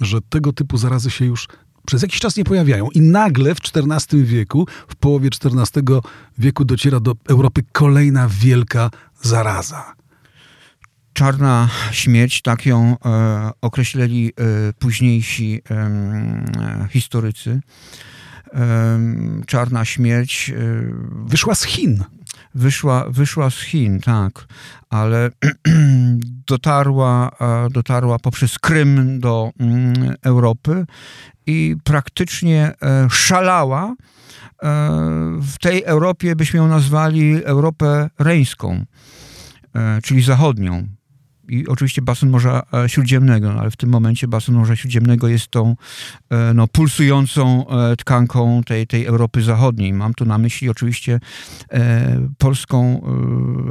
że 0.00 0.20
tego 0.20 0.52
typu 0.52 0.78
zarazy 0.78 1.10
się 1.10 1.24
już 1.24 1.48
przez 1.86 2.02
jakiś 2.02 2.20
czas 2.20 2.36
nie 2.36 2.44
pojawiają. 2.44 2.88
I 2.90 3.00
nagle 3.00 3.54
w 3.54 3.58
XIV 3.58 4.24
wieku, 4.24 4.66
w 4.88 4.96
połowie 4.96 5.28
XIV 5.44 5.82
wieku 6.38 6.64
dociera 6.64 7.00
do 7.00 7.14
Europy 7.28 7.62
kolejna 7.72 8.28
wielka 8.28 8.90
zaraza. 9.22 9.94
Czarna 11.12 11.68
śmierć, 11.90 12.42
tak 12.42 12.66
ją 12.66 12.96
e, 13.04 13.50
określili 13.60 14.28
e, 14.36 14.72
późniejsi 14.72 15.62
e, 15.70 16.88
historycy. 16.90 17.60
czarna 19.46 19.84
śmierć. 19.84 20.50
E, 20.50 20.54
wyszła 21.26 21.54
z 21.54 21.62
Chin. 21.62 22.04
Wyszła, 22.56 23.04
wyszła 23.08 23.50
z 23.50 23.60
Chin, 23.60 24.00
tak, 24.00 24.46
ale 24.90 25.30
dotarła, 26.52 27.30
dotarła 27.70 28.18
poprzez 28.18 28.58
Krym 28.58 29.20
do 29.20 29.50
mm, 29.60 30.14
Europy 30.22 30.86
i 31.46 31.76
praktycznie 31.84 32.72
e, 32.82 33.06
szalała. 33.10 33.94
E, 33.94 33.96
w 35.40 35.58
tej 35.60 35.82
Europie 35.84 36.36
byśmy 36.36 36.58
ją 36.58 36.68
nazwali 36.68 37.44
Europę 37.44 38.10
reńską, 38.18 38.84
e, 39.74 40.00
czyli 40.02 40.22
zachodnią. 40.22 40.86
I 41.48 41.66
oczywiście 41.68 42.02
basen 42.02 42.30
Morza 42.30 42.62
e, 42.84 42.88
Śródziemnego, 42.88 43.52
no 43.52 43.60
ale 43.60 43.70
w 43.70 43.76
tym 43.76 43.90
momencie 43.90 44.28
basen 44.28 44.54
Morza 44.54 44.76
Śródziemnego 44.76 45.28
jest 45.28 45.48
tą 45.48 45.76
e, 46.30 46.54
no, 46.54 46.66
pulsującą 46.66 47.66
e, 47.68 47.96
tkanką 47.96 48.62
tej, 48.66 48.86
tej 48.86 49.04
Europy 49.04 49.42
Zachodniej. 49.42 49.92
Mam 49.92 50.14
tu 50.14 50.24
na 50.24 50.38
myśli 50.38 50.68
oczywiście 50.68 51.20
polską 52.38 53.02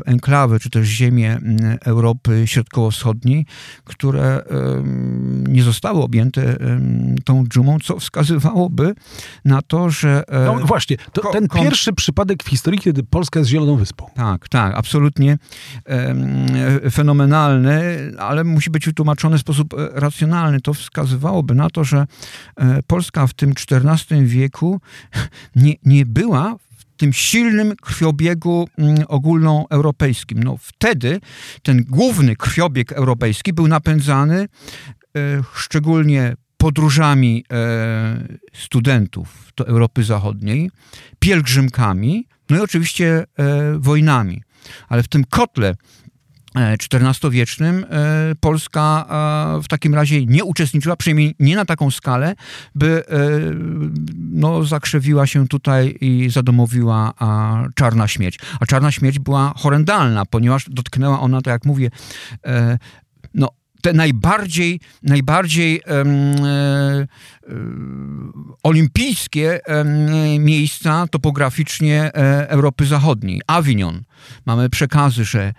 enklawę, 0.06 0.60
czy 0.60 0.70
też 0.70 0.88
ziemię 0.88 1.40
Europy 1.86 2.44
Środkowo-Wschodniej, 2.46 3.46
które 3.84 4.42
nie 5.48 5.64
zostały 5.64 6.04
objęte 6.04 6.58
tą 7.24 7.48
dżumą, 7.48 7.80
co 7.80 8.00
wskazywałoby 8.00 8.94
na 9.46 9.62
to, 9.62 9.90
że... 9.90 10.24
No 10.46 10.56
właśnie, 10.56 10.98
to 11.14 11.32
ten 11.32 11.48
pierwszy 11.48 11.94
przypadek 11.94 12.44
w 12.44 12.50
historii, 12.50 12.80
kiedy 12.80 13.04
Polska 13.04 13.40
jest 13.40 13.52
zieloną 13.52 13.76
wyspą. 13.76 14.10
Tak, 14.16 14.50
tak, 14.50 14.76
absolutnie 14.76 15.38
fenomenalny 16.92 17.65
ale 18.20 18.44
musi 18.44 18.70
być 18.70 18.86
wytłumaczone 18.86 19.38
w 19.38 19.42
sposób 19.42 19.74
e, 19.74 19.78
racjonalny. 19.94 20.62
To 20.62 20.74
wskazywałoby 20.74 21.56
na 21.56 21.70
to, 21.70 21.84
że 21.84 22.06
e, 22.56 22.84
Polska 22.88 23.28
w 23.28 23.34
tym 23.34 23.52
XIV 23.72 24.28
wieku 24.28 24.82
nie, 25.56 25.74
nie 25.86 26.06
była 26.06 26.56
w 26.78 26.98
tym 26.98 27.14
silnym 27.14 27.76
krwiobiegu 27.76 28.68
mm, 28.78 28.98
ogólnoeuropejskim. 29.08 30.44
No, 30.44 30.58
wtedy 30.62 31.20
ten 31.64 31.84
główny 31.84 32.36
krwiobieg 32.36 32.92
europejski 32.92 33.54
był 33.54 33.68
napędzany 33.68 34.42
e, 34.42 34.48
szczególnie 35.56 36.36
podróżami 36.58 37.46
studentów 38.54 39.52
do 39.58 39.68
Europy 39.68 40.04
Zachodniej, 40.04 40.72
pielgrzymkami, 41.20 42.28
no 42.50 42.58
i 42.58 42.60
oczywiście 42.60 43.24
wojnami. 43.80 44.42
Ale 44.90 45.04
w 45.04 45.08
tym 45.08 45.24
kotle 45.24 45.76
XIV-wiecznym 46.56 47.86
e, 47.90 48.36
Polska 48.40 49.06
e, 49.58 49.62
w 49.62 49.68
takim 49.68 49.96
razie 49.96 50.26
nie 50.26 50.44
uczestniczyła, 50.44 50.96
przynajmniej 50.96 51.36
nie 51.40 51.56
na 51.56 51.66
taką 51.66 51.92
skalę, 51.92 52.36
by 52.76 53.04
e, 53.08 53.20
no, 54.16 54.64
zakrzewiła 54.64 55.28
się 55.28 55.48
tutaj 55.48 55.98
i 56.02 56.30
zadomowiła 56.30 57.14
czarna 57.76 58.08
śmierć. 58.08 58.40
A 58.60 58.66
czarna 58.66 58.92
śmierć 58.92 59.20
była 59.20 59.54
horrendalna, 59.58 60.26
ponieważ 60.26 60.66
dotknęła 60.70 61.20
ona, 61.20 61.42
tak 61.42 61.52
jak 61.52 61.66
mówię, 61.66 61.90
no, 63.34 63.50
te 63.86 63.94
najbardziej, 63.94 64.80
najbardziej 65.04 65.82
um, 65.88 66.36
um, 67.48 68.54
olimpijskie 68.64 69.60
miejsca 70.40 71.08
topograficznie 71.12 72.04
e, 72.04 72.50
Europy 72.50 72.86
Zachodniej. 72.86 73.42
Avignon. 73.48 74.02
Mamy 74.46 74.70
przekazy, 74.70 75.26
że 75.26 75.42
e, 75.44 75.54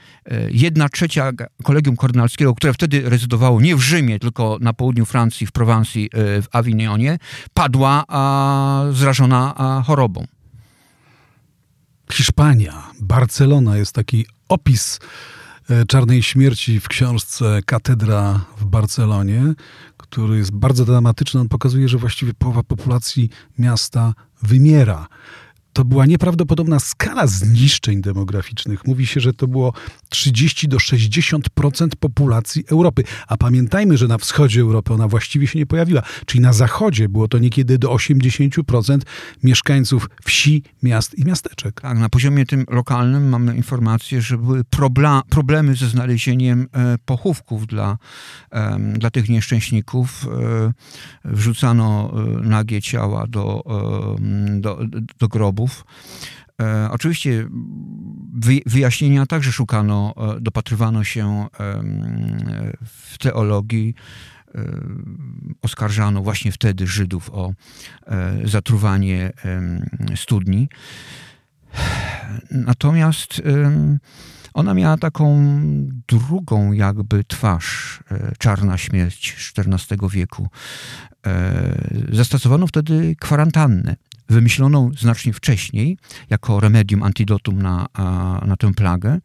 jedna 0.51 0.89
trzecia 0.89 1.31
kolegium 1.63 1.97
kardynalskiego, 1.97 2.55
które 2.55 2.73
wtedy 2.73 3.11
rezydowało 3.11 3.61
nie 3.61 3.77
w 3.77 3.81
Rzymie, 3.81 4.19
tylko 4.19 4.59
na 4.61 4.73
południu 4.73 5.05
Francji, 5.05 5.47
w 5.47 5.53
Prowansji, 5.53 6.11
w 6.15 6.47
Avignonie, 6.53 7.19
padła 7.55 8.05
a, 8.09 8.85
zrażona 8.93 9.55
a, 9.57 9.83
chorobą. 9.83 10.27
Hiszpania, 12.13 12.83
Barcelona 13.01 13.77
jest 13.77 13.93
taki 13.93 14.27
opis 14.49 14.99
E, 14.99 15.36
czarnej 15.89 16.23
Śmierci 16.23 16.81
w 16.81 16.89
książce 16.89 17.61
Katedra 17.67 18.41
w 18.59 18.65
Barcelonie, 18.65 19.55
który 19.97 20.39
jest 20.39 20.53
bardzo 20.53 20.85
dramatyczny. 20.85 21.41
On 21.41 21.49
pokazuje, 21.49 21.89
że 21.89 21.99
właściwie 21.99 22.35
połowa 22.35 22.63
populacji 22.63 23.31
miasta 23.59 24.15
wymiera 24.43 25.09
to 25.77 25.85
była 25.85 26.07
nieprawdopodobna 26.07 26.79
skala 26.79 27.27
zniszczeń 27.27 28.01
demograficznych. 28.01 28.87
Mówi 28.87 29.07
się, 29.07 29.21
że 29.21 29.33
to 29.33 29.49
było 29.49 29.73
30 30.09 30.69
do 30.69 30.77
60% 30.77 31.89
populacji 32.01 32.65
Europy. 32.71 33.05
A 33.29 33.37
pamiętajmy, 33.37 33.97
że 33.97 34.09
na 34.09 34.19
wschodzie 34.19 34.61
Europy 34.61 34.95
ona 34.95 35.09
właściwie 35.09 35.47
się 35.47 35.59
nie 35.59 35.67
pojawiła. 35.67 36.03
Czyli 36.27 36.41
na 36.41 36.53
zachodzie 36.53 37.09
było 37.09 37.29
to 37.29 37.39
niekiedy 37.39 37.79
do 37.79 37.89
80% 37.89 39.01
mieszkańców 39.43 40.09
wsi, 40.25 40.63
miast 40.83 41.19
i 41.19 41.25
miasteczek. 41.25 41.81
Tak, 41.81 41.99
na 41.99 42.09
poziomie 42.09 42.47
tym 42.47 42.65
lokalnym 42.71 43.29
mamy 43.29 43.57
informację, 43.57 44.21
że 44.21 44.39
były 44.39 44.65
problemy 45.31 45.75
ze 45.75 45.89
znalezieniem 45.89 46.69
e, 46.73 46.99
pochówków 47.05 47.67
dla, 47.67 47.99
dla 48.95 49.11
tych 49.11 49.29
nieszczęśników. 49.29 50.27
E, 50.27 50.73
wrzucano 51.25 52.13
e, 52.13 52.49
nagie 52.49 52.83
ciała 52.83 53.27
do, 53.27 53.65
do, 54.61 54.79
do 55.19 55.29
E, 56.63 56.91
oczywiście 56.91 57.49
wyjaśnienia 58.67 59.27
także 59.27 59.53
szukano, 59.53 60.15
e, 60.17 60.41
dopatrywano 60.41 61.05
się 61.05 61.47
w 62.85 63.19
teologii. 63.19 63.95
E, 64.55 64.63
oskarżano 65.63 66.23
właśnie 66.23 66.53
wtedy 66.53 66.87
Żydów 66.87 67.31
o 67.33 67.53
zatruwanie 68.45 69.33
studni. 70.15 70.69
Natomiast 72.51 73.43
ona 74.55 74.75
miała 74.75 74.97
taką 74.97 75.47
drugą 76.09 76.73
jakby 76.73 77.25
twarz, 77.25 78.01
czarna 78.39 78.79
śmierć 78.79 79.53
XIV 79.59 80.09
wieku. 80.11 80.49
Zastosowano 82.13 82.67
wtedy 82.67 83.17
kwarantannę 83.21 83.97
wymyśloną 84.29 84.91
znacznie 84.99 85.33
wcześniej 85.33 85.99
jako 86.31 86.61
remedium, 86.61 87.03
antidotum 87.03 87.63
na, 87.63 87.87
na 88.47 88.57
tę 88.57 88.75
plagę. 88.75 89.19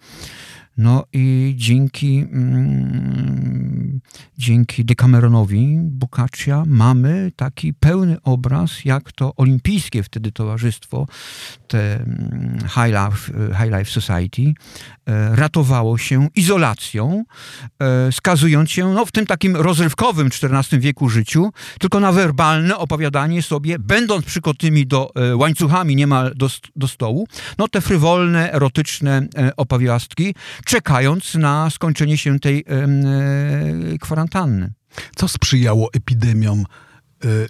No 0.77 1.03
i 1.13 1.53
dzięki, 1.57 2.25
mm, 2.31 4.01
dzięki 4.37 4.85
Decameronowi 4.85 5.77
Boccaccia 5.81 6.63
mamy 6.67 7.31
taki 7.35 7.73
pełny 7.73 8.17
obraz, 8.23 8.85
jak 8.85 9.11
to 9.11 9.35
olimpijskie 9.35 10.03
wtedy 10.03 10.31
towarzystwo, 10.31 11.07
te 11.67 11.95
mm, 11.95 12.57
High 12.59 12.93
Life, 12.93 13.33
High 13.57 13.77
Life 13.77 14.01
Society, 14.01 14.53
e, 15.05 15.35
ratowało 15.35 15.97
się 15.97 16.27
izolacją, 16.35 17.23
e, 17.81 18.11
skazując 18.11 18.71
się 18.71 18.93
no, 18.93 19.05
w 19.05 19.11
tym 19.11 19.25
takim 19.25 19.55
rozrywkowym 19.55 20.27
XIV 20.27 20.79
wieku 20.79 21.09
życiu, 21.09 21.51
tylko 21.79 21.99
na 21.99 22.11
werbalne 22.11 22.77
opowiadanie 22.77 23.41
sobie, 23.41 23.79
będąc 23.79 24.25
przykotymi 24.25 24.87
do 24.87 25.11
e, 25.15 25.35
łańcuchami 25.35 25.95
niemal 25.95 26.31
do, 26.35 26.49
do 26.75 26.87
stołu, 26.87 27.27
no 27.57 27.67
te 27.67 27.81
frywolne, 27.81 28.53
erotyczne 28.53 29.27
opowiastki, 29.57 30.35
czekając 30.65 31.35
na 31.35 31.69
skończenie 31.69 32.17
się 32.17 32.39
tej 32.39 32.65
e, 32.67 33.97
kwarantanny. 33.97 34.73
Co 35.15 35.27
sprzyjało 35.27 35.89
epidemiom 35.93 36.59
e, 36.59 36.65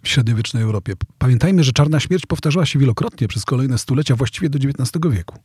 w 0.04 0.08
średniowiecznej 0.08 0.64
Europie? 0.64 0.94
Pamiętajmy, 1.18 1.64
że 1.64 1.72
czarna 1.72 2.00
śmierć 2.00 2.26
powtarzała 2.26 2.66
się 2.66 2.80
wielokrotnie 2.80 3.28
przez 3.28 3.46
kolejne 3.46 3.78
stulecia, 3.78 4.16
właściwie 4.16 4.50
do 4.50 4.60
XIX 4.60 4.92
wieku. 5.12 5.40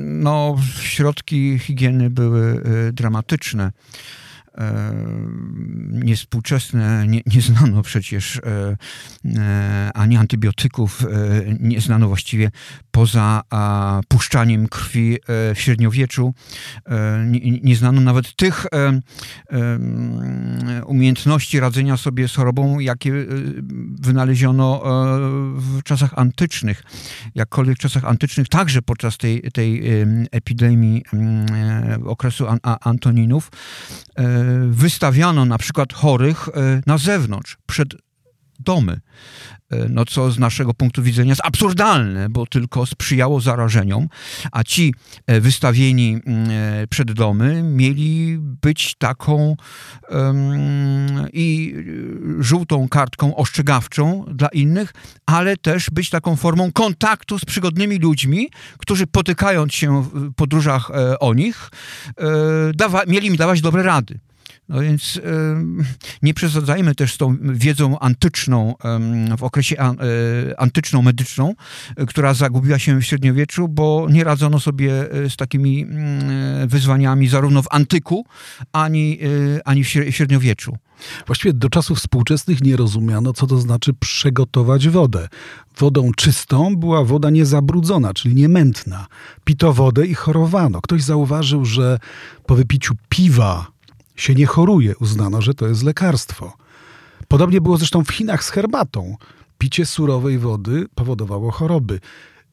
No, 0.00 0.56
środki 0.80 1.58
higieny 1.58 2.10
były 2.10 2.62
e, 2.88 2.92
dramatyczne. 2.92 3.72
E, 4.58 4.92
niespółczesne, 5.90 7.06
nie, 7.08 7.20
nie 7.34 7.40
znano 7.40 7.82
przecież 7.82 8.36
e, 8.36 8.76
e, 9.38 9.90
ani 9.94 10.16
antybiotyków, 10.16 11.06
nie 11.60 11.80
znano 11.80 12.08
właściwie 12.08 12.50
poza 12.90 13.42
puszczaniem 14.08 14.68
krwi 14.68 15.18
w 15.28 15.60
średniowieczu. 15.60 16.34
Nie, 17.26 17.60
nie 17.60 17.76
znano 17.76 18.00
nawet 18.00 18.36
tych 18.36 18.66
umiejętności 20.86 21.60
radzenia 21.60 21.96
sobie 21.96 22.28
z 22.28 22.34
chorobą, 22.34 22.78
jakie 22.78 23.12
wynaleziono 24.00 24.82
w 25.56 25.82
czasach 25.82 26.18
antycznych. 26.18 26.82
Jakkolwiek 27.34 27.76
w 27.76 27.80
czasach 27.80 28.04
antycznych, 28.04 28.48
także 28.48 28.82
podczas 28.82 29.18
tej, 29.18 29.42
tej 29.52 29.82
epidemii 30.30 31.04
okresu 32.04 32.46
Antoninów, 32.62 33.50
wystawiano 34.70 35.44
na 35.44 35.58
przykład 35.58 35.92
chorych 35.92 36.48
e, 36.48 36.82
na 36.86 36.98
zewnątrz, 36.98 37.56
przed 37.66 37.94
domy. 38.58 39.00
E, 39.70 39.88
no 39.88 40.04
co 40.04 40.30
z 40.30 40.38
naszego 40.38 40.74
punktu 40.74 41.02
widzenia 41.02 41.28
jest 41.28 41.40
absurdalne, 41.44 42.28
bo 42.28 42.46
tylko 42.46 42.86
sprzyjało 42.86 43.40
zarażeniom, 43.40 44.08
a 44.52 44.64
ci 44.64 44.94
e, 45.26 45.40
wystawieni 45.40 46.20
mm, 46.26 46.48
przed 46.88 47.12
domy 47.12 47.62
mieli 47.62 48.38
być 48.40 48.94
taką 48.98 49.56
um, 50.08 51.26
i 51.32 51.74
żółtą 52.38 52.88
kartką 52.88 53.36
ostrzegawczą 53.36 54.24
dla 54.34 54.48
innych, 54.48 54.92
ale 55.26 55.56
też 55.56 55.90
być 55.90 56.10
taką 56.10 56.36
formą 56.36 56.72
kontaktu 56.72 57.38
z 57.38 57.44
przygodnymi 57.44 57.98
ludźmi, 57.98 58.48
którzy 58.78 59.06
potykając 59.06 59.74
się 59.74 60.02
w 60.02 60.34
podróżach 60.34 60.90
o 61.20 61.34
nich, 61.34 61.70
dawa, 62.74 63.02
mieli 63.06 63.26
im 63.26 63.36
dawać 63.36 63.60
dobre 63.60 63.82
rady. 63.82 64.18
No 64.68 64.80
więc 64.80 65.20
nie 66.22 66.34
przesadzajmy 66.34 66.94
też 66.94 67.14
z 67.14 67.16
tą 67.16 67.36
wiedzą 67.42 67.98
antyczną, 67.98 68.74
w 69.38 69.42
okresie 69.42 69.76
y, 69.76 70.56
antyczną, 70.58 71.02
medyczną, 71.02 71.54
która 72.08 72.34
zagubiła 72.34 72.78
się 72.78 73.00
w 73.00 73.04
średniowieczu, 73.04 73.68
bo 73.68 74.06
nie 74.10 74.24
radzono 74.24 74.60
sobie 74.60 74.92
z 75.28 75.36
takimi 75.36 75.82
mm, 75.82 76.68
wyzwaniami 76.68 77.28
zarówno 77.28 77.62
w 77.62 77.66
antyku, 77.70 78.26
ani, 78.72 79.18
ani 79.64 79.84
w 79.84 79.88
średniowieczu. 79.88 80.76
Właściwie 81.26 81.52
do 81.52 81.68
czasów 81.68 81.98
współczesnych 81.98 82.62
nie 82.62 82.76
rozumiano, 82.76 83.32
co 83.32 83.46
to 83.46 83.58
znaczy 83.58 83.92
przygotować 84.00 84.88
wodę. 84.88 85.28
Wodą 85.78 86.10
czystą 86.16 86.76
była 86.76 87.04
woda 87.04 87.30
niezabrudzona, 87.30 88.14
czyli 88.14 88.34
niemętna. 88.34 89.06
Pito 89.44 89.72
wodę 89.72 90.06
i 90.06 90.14
chorowano. 90.14 90.80
Ktoś 90.80 91.02
zauważył, 91.02 91.64
że 91.64 91.98
po 92.46 92.54
wypiciu 92.54 92.94
piwa 93.08 93.66
się 94.18 94.34
nie 94.34 94.46
choruje. 94.46 94.96
Uznano, 94.96 95.42
że 95.42 95.54
to 95.54 95.66
jest 95.68 95.82
lekarstwo. 95.82 96.52
Podobnie 97.28 97.60
było 97.60 97.76
zresztą 97.76 98.04
w 98.04 98.10
Chinach 98.10 98.44
z 98.44 98.50
herbatą. 98.50 99.16
Picie 99.58 99.86
surowej 99.86 100.38
wody 100.38 100.86
powodowało 100.94 101.50
choroby. 101.50 102.00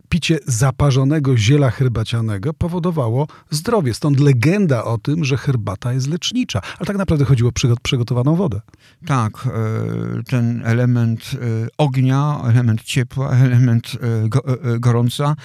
Picie 0.10 0.40
zaparzonego 0.48 1.38
ziela 1.38 1.72
herbacianego 1.72 2.54
powodowało 2.54 3.28
zdrowie. 3.50 3.94
Stąd 3.94 4.20
legenda 4.20 4.84
o 4.84 4.98
tym, 4.98 5.24
że 5.24 5.38
herbata 5.38 5.94
jest 5.94 6.08
lecznicza. 6.08 6.62
Ale 6.78 6.88
tak 6.88 6.98
naprawdę 6.98 7.26
chodziło 7.26 7.50
o 7.50 7.78
przygotowaną 7.84 8.36
wodę. 8.36 8.62
Tak, 9.06 9.34
e, 9.48 10.24
ten 10.24 10.62
element 10.66 11.32
e, 11.34 11.38
ognia, 11.78 12.42
element 12.48 12.84
ciepła, 12.84 13.32
element 13.48 13.92
e, 14.02 14.80
gorąca 14.80 15.36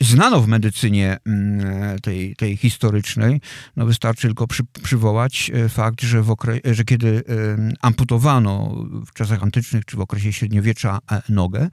znano 0.00 0.40
w 0.40 0.48
medycynie 0.48 1.16
mm, 1.26 1.98
tej, 1.98 2.36
tej 2.36 2.56
historycznej. 2.56 3.40
No 3.76 3.86
wystarczy 3.86 4.22
tylko 4.22 4.46
przy, 4.46 4.62
przywołać 4.82 5.50
e, 5.54 5.68
fakt, 5.68 6.02
że, 6.02 6.22
w 6.22 6.30
okre, 6.30 6.60
że 6.64 6.84
kiedy 6.84 7.22
amputowano 7.82 8.74
w 9.06 9.12
czasach 9.12 9.42
antycznych 9.42 9.84
czy 9.84 9.96
w 9.96 10.00
okresie 10.00 10.32
średniowiecza 10.32 10.98
e, 11.12 11.22
nogę, 11.28 11.68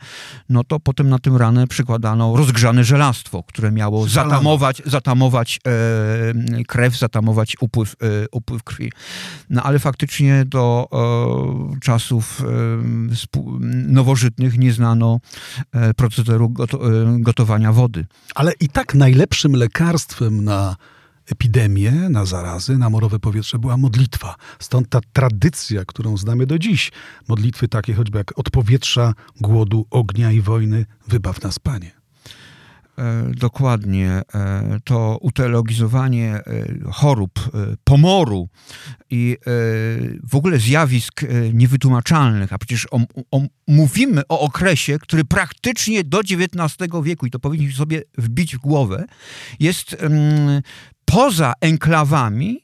no 0.49 0.63
to 0.63 0.79
potem 0.79 1.09
na 1.09 1.19
tym 1.19 1.37
ranę 1.37 1.67
przykładano 1.67 2.37
rozgrzane 2.37 2.83
żelastwo, 2.83 3.43
które 3.43 3.71
miało 3.71 4.07
zatamować, 4.07 4.81
zatamować 4.85 5.59
e, 5.67 6.63
krew, 6.63 6.97
zatamować 6.97 7.55
upływ, 7.61 7.95
upływ 8.31 8.63
krwi. 8.63 8.91
No 9.49 9.63
ale 9.63 9.79
faktycznie 9.79 10.45
do 10.45 10.89
czasów 11.81 12.43
nowożytnych 13.87 14.57
nie 14.57 14.73
znano 14.73 15.19
procederu 15.95 16.53
gotowania 17.19 17.73
wody. 17.73 18.05
Ale 18.35 18.51
i 18.59 18.69
tak 18.69 18.95
najlepszym 18.95 19.55
lekarstwem 19.55 20.43
na 20.43 20.75
epidemię, 21.31 21.91
na 21.91 22.25
zarazy, 22.25 22.77
na 22.77 22.89
morowe 22.89 23.19
powietrze 23.19 23.59
była 23.59 23.77
modlitwa. 23.77 24.35
Stąd 24.59 24.89
ta 24.89 24.99
tradycja, 25.13 25.85
którą 25.85 26.17
znamy 26.17 26.45
do 26.45 26.59
dziś. 26.59 26.91
Modlitwy 27.27 27.67
takie 27.67 27.93
choćby 27.93 28.17
jak 28.17 28.39
od 28.39 28.49
powietrza, 28.49 29.13
głodu, 29.41 29.85
ognia 29.89 30.31
i 30.31 30.41
wojny, 30.41 30.85
wybaw 31.07 31.41
nas 31.43 31.59
Panie. 31.59 31.98
E, 32.99 33.31
dokładnie 33.35 34.09
e, 34.09 34.79
to 34.83 35.17
uteologizowanie 35.21 36.33
e, 36.35 36.41
chorób, 36.91 37.29
pomoru 37.83 38.49
i 39.09 39.37
w 40.23 40.35
ogóle 40.35 40.59
zjawisk 40.59 41.21
niewytłumaczalnych, 41.53 42.53
a 42.53 42.57
przecież 42.57 42.87
o, 42.91 42.99
o, 43.31 43.41
mówimy 43.67 44.21
o 44.29 44.39
okresie, 44.39 44.99
który 44.99 45.25
praktycznie 45.25 46.03
do 46.03 46.19
XIX 46.19 46.89
wieku, 47.03 47.25
i 47.25 47.31
to 47.31 47.39
powinniśmy 47.39 47.77
sobie 47.77 48.01
wbić 48.17 48.55
w 48.55 48.59
głowę, 48.59 49.05
jest 49.59 49.97
poza 51.05 51.53
enklawami, 51.61 52.63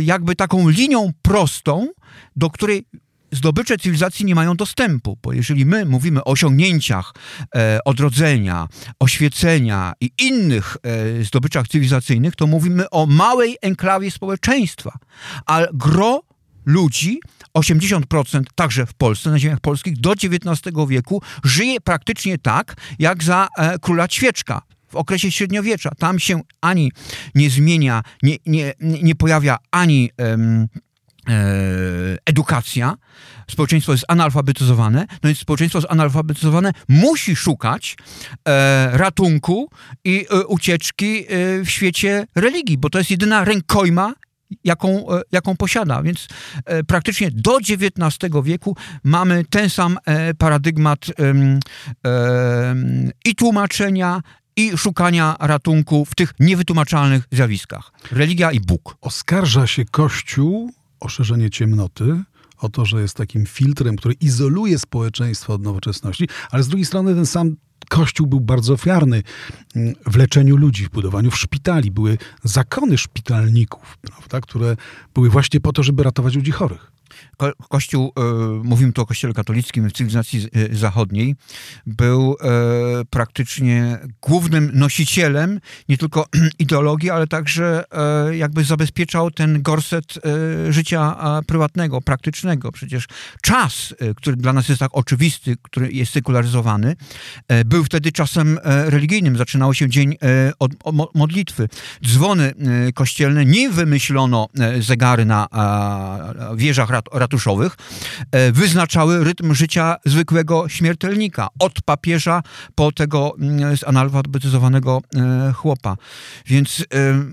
jakby 0.00 0.36
taką 0.36 0.68
linią 0.68 1.10
prostą, 1.22 1.88
do 2.36 2.50
której 2.50 2.86
zdobycze 3.32 3.78
cywilizacji 3.78 4.24
nie 4.24 4.34
mają 4.34 4.54
dostępu, 4.54 5.18
bo 5.22 5.32
jeżeli 5.32 5.66
my 5.66 5.84
mówimy 5.84 6.20
o 6.20 6.24
osiągnięciach 6.24 7.12
e, 7.56 7.78
odrodzenia, 7.84 8.68
oświecenia 9.00 9.92
i 10.00 10.10
innych 10.18 10.76
e, 10.82 11.24
zdobyczach 11.24 11.68
cywilizacyjnych, 11.68 12.36
to 12.36 12.46
mówimy 12.46 12.90
o 12.90 13.06
małej 13.06 13.56
enklawie 13.62 14.10
społeczeństwa, 14.10 14.98
a 15.46 15.62
gro 15.72 16.22
ludzi 16.66 17.20
80% 17.58 18.42
także 18.54 18.86
w 18.86 18.94
Polsce, 18.94 19.30
na 19.30 19.38
ziemiach 19.38 19.60
polskich, 19.60 20.00
do 20.00 20.12
XIX 20.12 20.76
wieku 20.88 21.22
żyje 21.44 21.80
praktycznie 21.80 22.38
tak, 22.38 22.76
jak 22.98 23.24
za 23.24 23.48
e, 23.58 23.78
króla 23.78 24.08
Ćwieczka 24.08 24.62
w 24.88 24.96
okresie 24.96 25.32
średniowiecza. 25.32 25.90
Tam 25.98 26.18
się 26.18 26.40
ani 26.60 26.92
nie 27.34 27.50
zmienia, 27.50 28.02
nie, 28.22 28.36
nie, 28.46 28.72
nie 28.80 29.14
pojawia 29.14 29.56
ani 29.70 30.10
E, 30.20 30.36
edukacja, 32.26 32.96
społeczeństwo 33.50 33.92
jest 33.92 34.04
analfabetyzowane, 34.08 35.06
no 35.22 35.28
więc 35.28 35.38
społeczeństwo 35.38 35.80
zanalfabetyzowane 35.80 36.72
musi 36.88 37.36
szukać 37.36 37.96
e, 38.48 38.90
ratunku 38.92 39.70
i 40.04 40.26
e, 40.30 40.46
ucieczki 40.46 41.18
e, 41.18 41.26
w 41.64 41.70
świecie 41.70 42.26
religii, 42.34 42.78
bo 42.78 42.90
to 42.90 42.98
jest 42.98 43.10
jedyna 43.10 43.44
rękojma, 43.44 44.14
jaką, 44.64 44.88
e, 44.88 45.22
jaką 45.32 45.56
posiada. 45.56 46.02
Więc 46.02 46.28
e, 46.64 46.84
praktycznie 46.84 47.30
do 47.30 47.58
XIX 47.58 48.32
wieku 48.44 48.76
mamy 49.04 49.44
ten 49.50 49.70
sam 49.70 49.98
paradygmat 50.38 51.06
i 53.24 53.34
tłumaczenia, 53.34 54.20
i 54.56 54.78
szukania 54.78 55.36
ratunku 55.40 56.04
w 56.04 56.14
tych 56.14 56.32
niewytłumaczalnych 56.40 57.24
zjawiskach. 57.32 57.92
Religia 58.12 58.52
i 58.52 58.60
Bóg. 58.60 58.96
Oskarża 59.00 59.66
się 59.66 59.84
Kościół 59.84 60.72
o 61.00 61.08
szerzenie 61.08 61.50
ciemnoty, 61.50 62.22
o 62.58 62.68
to, 62.68 62.84
że 62.84 63.02
jest 63.02 63.16
takim 63.16 63.46
filtrem, 63.46 63.96
który 63.96 64.14
izoluje 64.14 64.78
społeczeństwo 64.78 65.54
od 65.54 65.62
nowoczesności, 65.62 66.28
ale 66.50 66.62
z 66.62 66.68
drugiej 66.68 66.86
strony 66.86 67.14
ten 67.14 67.26
sam 67.26 67.56
Kościół 67.88 68.26
był 68.26 68.40
bardzo 68.40 68.74
ofiarny 68.74 69.22
mm, 69.76 69.94
w 70.06 70.16
leczeniu 70.16 70.56
ludzi, 70.56 70.84
w 70.84 70.90
budowaniu 70.90 71.30
w 71.30 71.38
szpitali. 71.38 71.90
Były 71.90 72.18
zakony 72.44 72.98
szpitalników, 72.98 73.98
prawda, 74.02 74.40
które 74.40 74.76
były 75.14 75.30
właśnie 75.30 75.60
po 75.60 75.72
to, 75.72 75.82
żeby 75.82 76.02
ratować 76.02 76.34
ludzi 76.34 76.52
chorych. 76.52 76.92
Ko 77.36 77.52
Kościół, 77.68 78.12
e, 78.16 78.22
mówimy 78.64 78.92
tu 78.92 79.02
o 79.02 79.06
Kościele 79.06 79.34
katolickim 79.34 79.88
w 79.88 79.92
cywilizacji 79.92 80.48
e, 80.72 80.76
zachodniej, 80.76 81.34
był 81.86 82.36
e, 82.40 82.46
praktycznie 83.10 83.98
głównym 84.22 84.70
nosicielem 84.74 85.60
nie 85.88 85.98
tylko 85.98 86.26
ideologii, 86.58 87.10
ale 87.10 87.26
także 87.26 87.84
jakby 88.30 88.64
zabezpieczał 88.64 89.30
ten 89.30 89.62
gorset 89.62 90.14
życia 90.68 91.16
prywatnego, 91.46 92.00
praktycznego. 92.00 92.72
Przecież 92.72 93.06
czas, 93.42 93.94
który 94.16 94.36
dla 94.36 94.52
nas 94.52 94.68
jest 94.68 94.78
tak 94.78 94.90
oczywisty, 94.92 95.56
który 95.62 95.92
jest 95.92 96.12
sekularyzowany, 96.12 96.96
był 97.66 97.84
wtedy 97.84 98.12
czasem 98.12 98.58
religijnym. 98.64 99.36
Zaczynało 99.36 99.74
się 99.74 99.88
dzień 99.88 100.16
od 100.58 100.72
modlitwy. 101.14 101.68
Dzwony 102.06 102.52
kościelne, 102.94 103.44
nie 103.44 103.70
wymyślono 103.70 104.48
zegary 104.80 105.24
na 105.24 105.48
wieżach 106.56 106.90
ratuszowych 107.12 107.76
e, 108.32 108.52
wyznaczały 108.52 109.24
rytm 109.24 109.54
życia 109.54 109.96
zwykłego 110.04 110.68
śmiertelnika. 110.68 111.48
Od 111.58 111.82
papieża 111.82 112.42
po 112.74 112.92
tego 112.92 113.34
mm, 113.38 113.76
zanalfabetyzowanego 113.76 115.02
e, 115.16 115.52
chłopa. 115.52 115.96
Więc 116.46 116.80
e, 116.80 116.84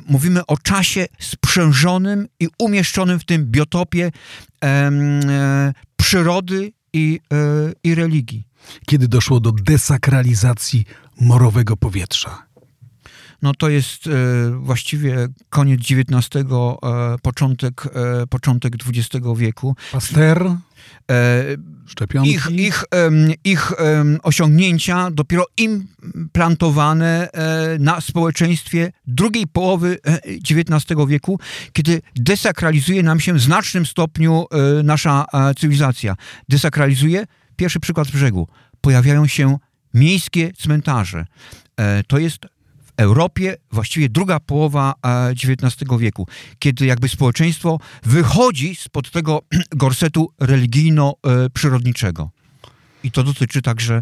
mówimy 0.07 0.45
o 0.45 0.57
czasie 0.57 1.05
sprzężonym 1.19 2.27
i 2.39 2.47
umieszczonym 2.59 3.19
w 3.19 3.25
tym 3.25 3.45
biotopie 3.45 4.11
przyrody 5.97 6.71
i, 6.93 7.19
i 7.83 7.95
religii. 7.95 8.43
Kiedy 8.85 9.07
doszło 9.07 9.39
do 9.39 9.51
desakralizacji 9.51 10.85
morowego 11.21 11.77
powietrza? 11.77 12.52
No 13.43 13.53
to 13.53 13.69
jest 13.69 14.07
e, 14.07 14.11
właściwie 14.59 15.27
koniec 15.49 15.81
XIX, 15.81 16.29
e, 16.35 17.15
początek, 17.21 17.85
e, 17.85 18.27
początek 18.27 18.73
XX 18.75 19.25
wieku. 19.37 19.75
Paster? 19.91 20.51
Szczepionki? 21.85 22.31
Ich, 22.31 22.49
ich, 22.49 22.83
ich 23.43 23.73
osiągnięcia 24.23 25.11
dopiero 25.11 25.45
implantowane 25.57 27.29
na 27.79 28.01
społeczeństwie 28.01 28.91
drugiej 29.07 29.47
połowy 29.47 29.97
XIX 30.49 30.99
wieku, 31.07 31.39
kiedy 31.73 32.01
desakralizuje 32.15 33.03
nam 33.03 33.19
się 33.19 33.33
w 33.33 33.41
znacznym 33.41 33.85
stopniu 33.85 34.45
nasza 34.83 35.25
cywilizacja. 35.57 36.15
Desakralizuje, 36.49 37.25
pierwszy 37.55 37.79
przykład 37.79 38.07
z 38.07 38.11
brzegu, 38.11 38.47
pojawiają 38.81 39.27
się 39.27 39.57
miejskie 39.93 40.53
cmentarze. 40.53 41.25
To 42.07 42.17
jest 42.17 42.45
Europie 42.97 43.55
właściwie 43.71 44.09
druga 44.09 44.39
połowa 44.39 44.93
XIX 45.31 45.91
e, 45.91 45.97
wieku, 45.97 46.27
kiedy 46.59 46.85
jakby 46.85 47.09
społeczeństwo 47.09 47.79
wychodzi 48.03 48.75
spod 48.75 49.11
tego 49.11 49.41
gorsetu 49.75 50.29
religijno-przyrodniczego. 50.39 52.29
i 53.03 53.11
to 53.11 53.23
dotyczy 53.23 53.61
także 53.61 54.01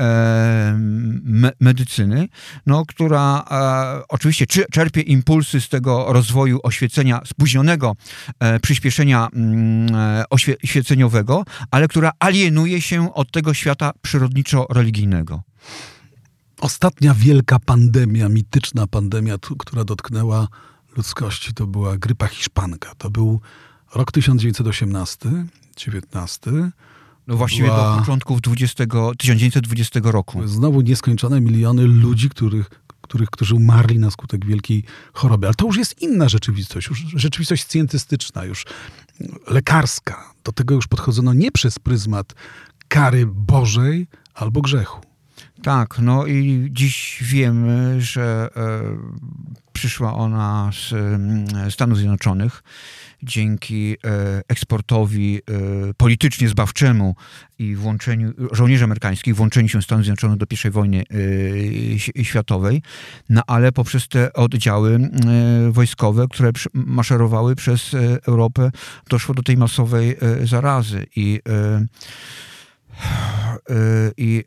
e, 0.00 0.74
me, 1.22 1.50
medycyny, 1.60 2.28
no, 2.66 2.86
która 2.86 3.44
e, 3.50 4.02
oczywiście 4.08 4.46
czerpie 4.72 5.00
impulsy 5.00 5.60
z 5.60 5.68
tego 5.68 6.12
rozwoju 6.12 6.60
oświecenia 6.62 7.20
spóźnionego, 7.26 7.96
e, 8.40 8.60
przyspieszenia 8.60 9.28
mm, 9.32 9.94
e, 9.94 10.24
oświeceniowego, 10.30 11.44
ale 11.70 11.88
która 11.88 12.12
alienuje 12.18 12.80
się 12.80 13.14
od 13.14 13.30
tego 13.30 13.54
świata 13.54 13.90
przyrodniczo-religijnego. 14.02 15.40
Ostatnia 16.60 17.14
wielka 17.14 17.58
pandemia, 17.58 18.28
mityczna 18.28 18.86
pandemia, 18.86 19.36
która 19.58 19.84
dotknęła 19.84 20.48
ludzkości, 20.96 21.54
to 21.54 21.66
była 21.66 21.98
grypa 21.98 22.26
hiszpanka. 22.26 22.94
To 22.98 23.10
był 23.10 23.40
rok 23.94 24.12
1918, 24.12 25.30
19. 25.76 26.50
No 27.26 27.36
właściwie 27.36 27.68
była... 27.68 27.94
do 27.94 28.00
początków 28.00 28.40
20, 28.40 28.84
1920 29.18 30.00
roku. 30.02 30.48
Znowu 30.48 30.80
nieskończone 30.80 31.40
miliony 31.40 31.82
ludzi, 31.82 32.28
których, 32.28 32.70
których, 33.00 33.30
którzy 33.30 33.54
umarli 33.54 33.98
na 33.98 34.10
skutek 34.10 34.46
wielkiej 34.46 34.84
choroby. 35.12 35.46
Ale 35.46 35.54
to 35.54 35.66
już 35.66 35.76
jest 35.76 36.02
inna 36.02 36.28
rzeczywistość, 36.28 36.88
już 36.88 36.98
rzeczywistość 36.98 37.64
scjentystyczna, 37.64 38.44
już 38.44 38.64
lekarska. 39.46 40.34
Do 40.44 40.52
tego 40.52 40.74
już 40.74 40.86
podchodzono 40.86 41.34
nie 41.34 41.52
przez 41.52 41.78
pryzmat 41.78 42.34
kary 42.88 43.26
Bożej 43.26 44.06
albo 44.34 44.60
grzechu. 44.60 45.07
Tak, 45.62 45.98
no 45.98 46.26
i 46.26 46.68
dziś 46.70 47.18
wiemy, 47.22 48.00
że 48.00 48.48
e, 48.56 49.38
przyszła 49.78 50.14
ona 50.14 50.70
z 50.72 50.92
e, 50.92 51.70
Stanów 51.70 51.98
Zjednoczonych. 51.98 52.62
Dzięki 53.22 53.96
e, 54.04 54.42
eksportowi 54.48 55.38
e, 55.38 55.94
politycznie 55.94 56.48
zbawczemu 56.48 57.16
i 57.58 57.74
włączeniu 57.76 58.32
żołnierzy 58.52 58.84
amerykańskich, 58.84 59.36
włączeniu 59.36 59.68
się 59.68 59.82
Stanów 59.82 60.04
Zjednoczonych 60.04 60.38
do 60.38 60.46
I 60.66 60.70
wojny 60.70 61.04
światowej, 62.22 62.82
no 63.28 63.42
ale 63.46 63.72
poprzez 63.72 64.08
te 64.08 64.32
oddziały 64.32 65.10
wojskowe, 65.70 66.26
które 66.30 66.50
maszerowały 66.74 67.56
przez 67.56 67.94
Europę, 68.26 68.70
doszło 69.08 69.34
do 69.34 69.42
tej 69.42 69.56
masowej 69.56 70.16
zarazy 70.44 71.06
i 71.16 71.40
i 74.16 74.44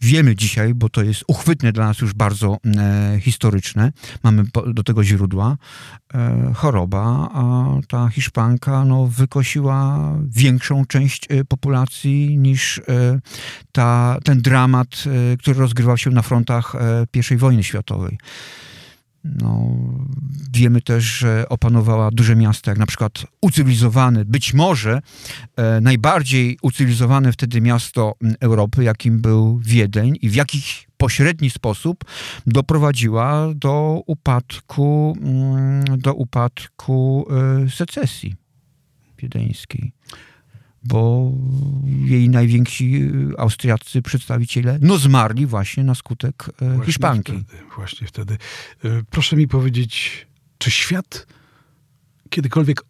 wiemy 0.00 0.36
dzisiaj, 0.36 0.74
bo 0.74 0.88
to 0.88 1.02
jest 1.02 1.24
uchwytne 1.26 1.72
dla 1.72 1.86
nas 1.86 2.00
już 2.00 2.14
bardzo 2.14 2.58
e, 2.76 3.20
historyczne, 3.20 3.92
mamy 4.22 4.44
do 4.66 4.82
tego 4.82 5.04
źródła, 5.04 5.56
choroba, 6.54 7.30
a 7.32 7.66
ta 7.88 8.08
hiszpanka 8.08 8.84
no, 8.84 9.06
wykosiła 9.06 10.12
większą 10.28 10.84
część 10.84 11.28
populacji 11.48 12.38
niż 12.38 12.80
ta, 13.72 14.18
ten 14.24 14.42
dramat, 14.42 14.88
który 15.38 15.60
rozgrywał 15.60 15.96
się 15.96 16.10
na 16.10 16.22
frontach 16.22 16.72
I 17.32 17.36
wojny 17.36 17.64
światowej. 17.64 18.18
No, 19.40 19.76
wiemy 20.52 20.80
też, 20.80 21.04
że 21.04 21.48
opanowała 21.48 22.10
duże 22.10 22.36
miasta, 22.36 22.70
jak 22.70 22.78
na 22.78 22.86
przykład 22.86 23.26
ucywilizowane, 23.40 24.24
być 24.24 24.54
może 24.54 25.00
e, 25.56 25.80
najbardziej 25.80 26.58
ucywilizowane 26.62 27.32
wtedy 27.32 27.60
miasto 27.60 28.14
Europy, 28.40 28.84
jakim 28.84 29.20
był 29.20 29.58
Wiedeń 29.58 30.18
i 30.22 30.28
w 30.28 30.34
jakiś 30.34 30.86
pośredni 30.96 31.50
sposób 31.50 32.04
doprowadziła 32.46 33.48
do 33.54 34.02
upadku, 34.06 35.16
do 35.98 36.14
upadku 36.14 37.26
e, 37.66 37.70
secesji 37.70 38.34
wiedeńskiej 39.18 39.92
bo 40.88 41.32
jej 42.04 42.28
najwięksi 42.28 43.02
y, 43.32 43.38
austriaccy 43.38 44.02
przedstawiciele 44.02 44.78
no 44.82 44.98
zmarli 44.98 45.46
właśnie 45.46 45.84
na 45.84 45.94
skutek 45.94 46.50
e, 46.62 46.68
właśnie 46.68 46.86
Hiszpanki. 46.86 47.32
Wtedy, 47.32 47.62
właśnie 47.76 48.06
wtedy. 48.06 48.38
E, 48.84 49.02
proszę 49.10 49.36
mi 49.36 49.48
powiedzieć, 49.48 50.26
czy 50.58 50.70
świat 50.70 51.26
kiedykolwiek 52.30 52.82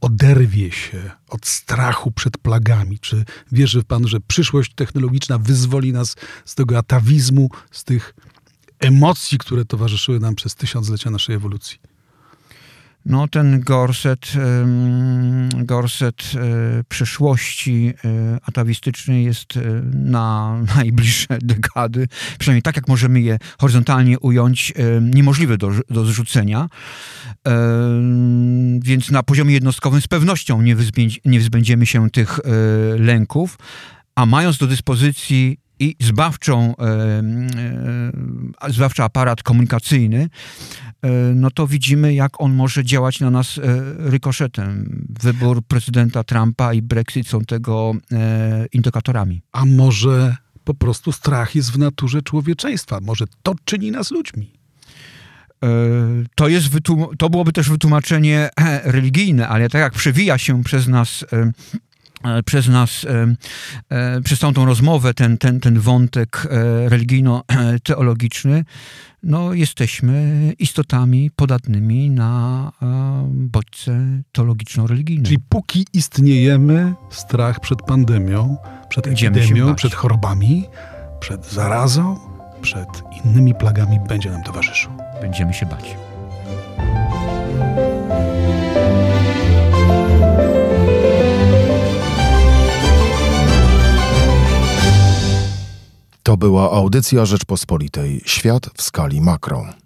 oderwie 0.00 0.70
się 0.70 1.10
od 1.28 1.46
strachu 1.46 2.10
przed 2.10 2.38
plagami? 2.38 2.98
Czy 2.98 3.24
wierzy 3.52 3.84
pan, 3.84 4.08
że 4.08 4.20
przyszłość 4.20 4.74
technologiczna 4.74 5.38
wyzwoli 5.38 5.92
nas 5.92 6.16
z 6.44 6.54
tego 6.54 6.78
atawizmu, 6.78 7.50
z 7.70 7.84
tych 7.84 8.14
emocji, 8.78 9.38
które 9.38 9.64
towarzyszyły 9.64 10.20
nam 10.20 10.34
przez 10.34 10.54
tysiąclecia 10.54 11.10
naszej 11.10 11.36
ewolucji? 11.36 11.78
No, 13.06 13.28
ten 13.28 13.60
gorset, 13.60 14.32
gorset 15.54 16.22
e, 16.34 16.84
przyszłości 16.88 17.94
e, 18.04 18.38
atawistycznej 18.42 19.24
jest 19.24 19.56
e, 19.56 19.60
na 19.94 20.56
najbliższe 20.76 21.38
dekady, 21.42 22.08
przynajmniej 22.38 22.62
tak 22.62 22.76
jak 22.76 22.88
możemy 22.88 23.20
je 23.20 23.38
horyzontalnie 23.58 24.18
ująć, 24.18 24.72
niemożliwe 25.00 25.58
do, 25.58 25.70
do 25.90 26.04
zrzucenia. 26.04 26.68
Więc 28.80 29.10
na 29.10 29.22
poziomie 29.22 29.54
jednostkowym 29.54 30.00
z 30.00 30.08
pewnością 30.08 30.62
nie, 30.62 30.76
nie 31.24 31.38
wyzbędziemy 31.38 31.86
się 31.86 32.10
tych 32.10 32.40
lęków, 32.98 33.58
a 34.14 34.26
mając 34.26 34.58
do 34.58 34.66
dyspozycji 34.66 35.58
i 35.78 35.96
zbawczą, 36.00 36.74
zbawczy 38.68 39.02
aparat 39.02 39.42
komunikacyjny, 39.42 40.28
no 41.34 41.50
to 41.50 41.66
widzimy, 41.66 42.14
jak 42.14 42.40
on 42.40 42.54
może 42.54 42.84
działać 42.84 43.20
na 43.20 43.30
nas 43.30 43.58
e, 43.58 43.62
rykoszetem. 43.98 45.04
Wybór 45.20 45.62
prezydenta 45.62 46.24
Trumpa 46.24 46.74
i 46.74 46.82
Brexit 46.82 47.28
są 47.28 47.40
tego 47.40 47.94
e, 48.12 48.66
indykatorami. 48.72 49.42
A 49.52 49.64
może 49.64 50.36
po 50.64 50.74
prostu 50.74 51.12
strach 51.12 51.54
jest 51.54 51.72
w 51.72 51.78
naturze 51.78 52.22
człowieczeństwa? 52.22 53.00
Może 53.00 53.24
to 53.42 53.54
czyni 53.64 53.90
nas 53.90 54.10
ludźmi? 54.10 54.52
To, 56.34 56.48
jest 56.48 56.68
to 57.18 57.30
byłoby 57.30 57.52
też 57.52 57.70
wytłumaczenie 57.70 58.50
religijne, 58.84 59.48
ale 59.48 59.68
tak 59.68 59.80
jak 59.80 59.92
przewija 59.92 60.38
się 60.38 60.64
przez 60.64 60.88
nas 60.88 61.24
przez 62.44 62.68
nas, 62.68 63.06
przez 64.24 64.38
całą 64.38 64.52
tą 64.54 64.64
rozmowę, 64.64 65.14
ten, 65.14 65.38
ten, 65.38 65.60
ten 65.60 65.80
wątek 65.80 66.48
religijno-teologiczny, 66.88 68.64
no, 69.22 69.54
jesteśmy 69.54 70.52
istotami 70.58 71.30
podatnymi 71.30 72.10
na 72.10 72.72
e, 72.82 73.28
bodźce 73.30 74.22
teologiczno-religijne. 74.32 75.24
Czyli 75.24 75.38
póki 75.48 75.86
istniejemy, 75.92 76.94
strach 77.10 77.60
przed 77.60 77.82
pandemią, 77.82 78.56
przed 78.88 79.06
epidemią, 79.06 79.74
przed 79.74 79.94
chorobami, 79.94 80.64
przed 81.20 81.52
zarazą, 81.52 82.18
przed 82.62 82.88
innymi 83.24 83.54
plagami 83.54 84.00
będzie 84.08 84.30
nam 84.30 84.42
towarzyszył. 84.42 84.92
Będziemy 85.20 85.54
się 85.54 85.66
bać. 85.66 85.96
To 96.22 96.36
była 96.36 96.72
audycja 96.72 97.24
Rzeczpospolitej. 97.26 98.22
Świat 98.24 98.70
w 98.74 98.82
skali 98.82 99.20
makro. 99.20 99.81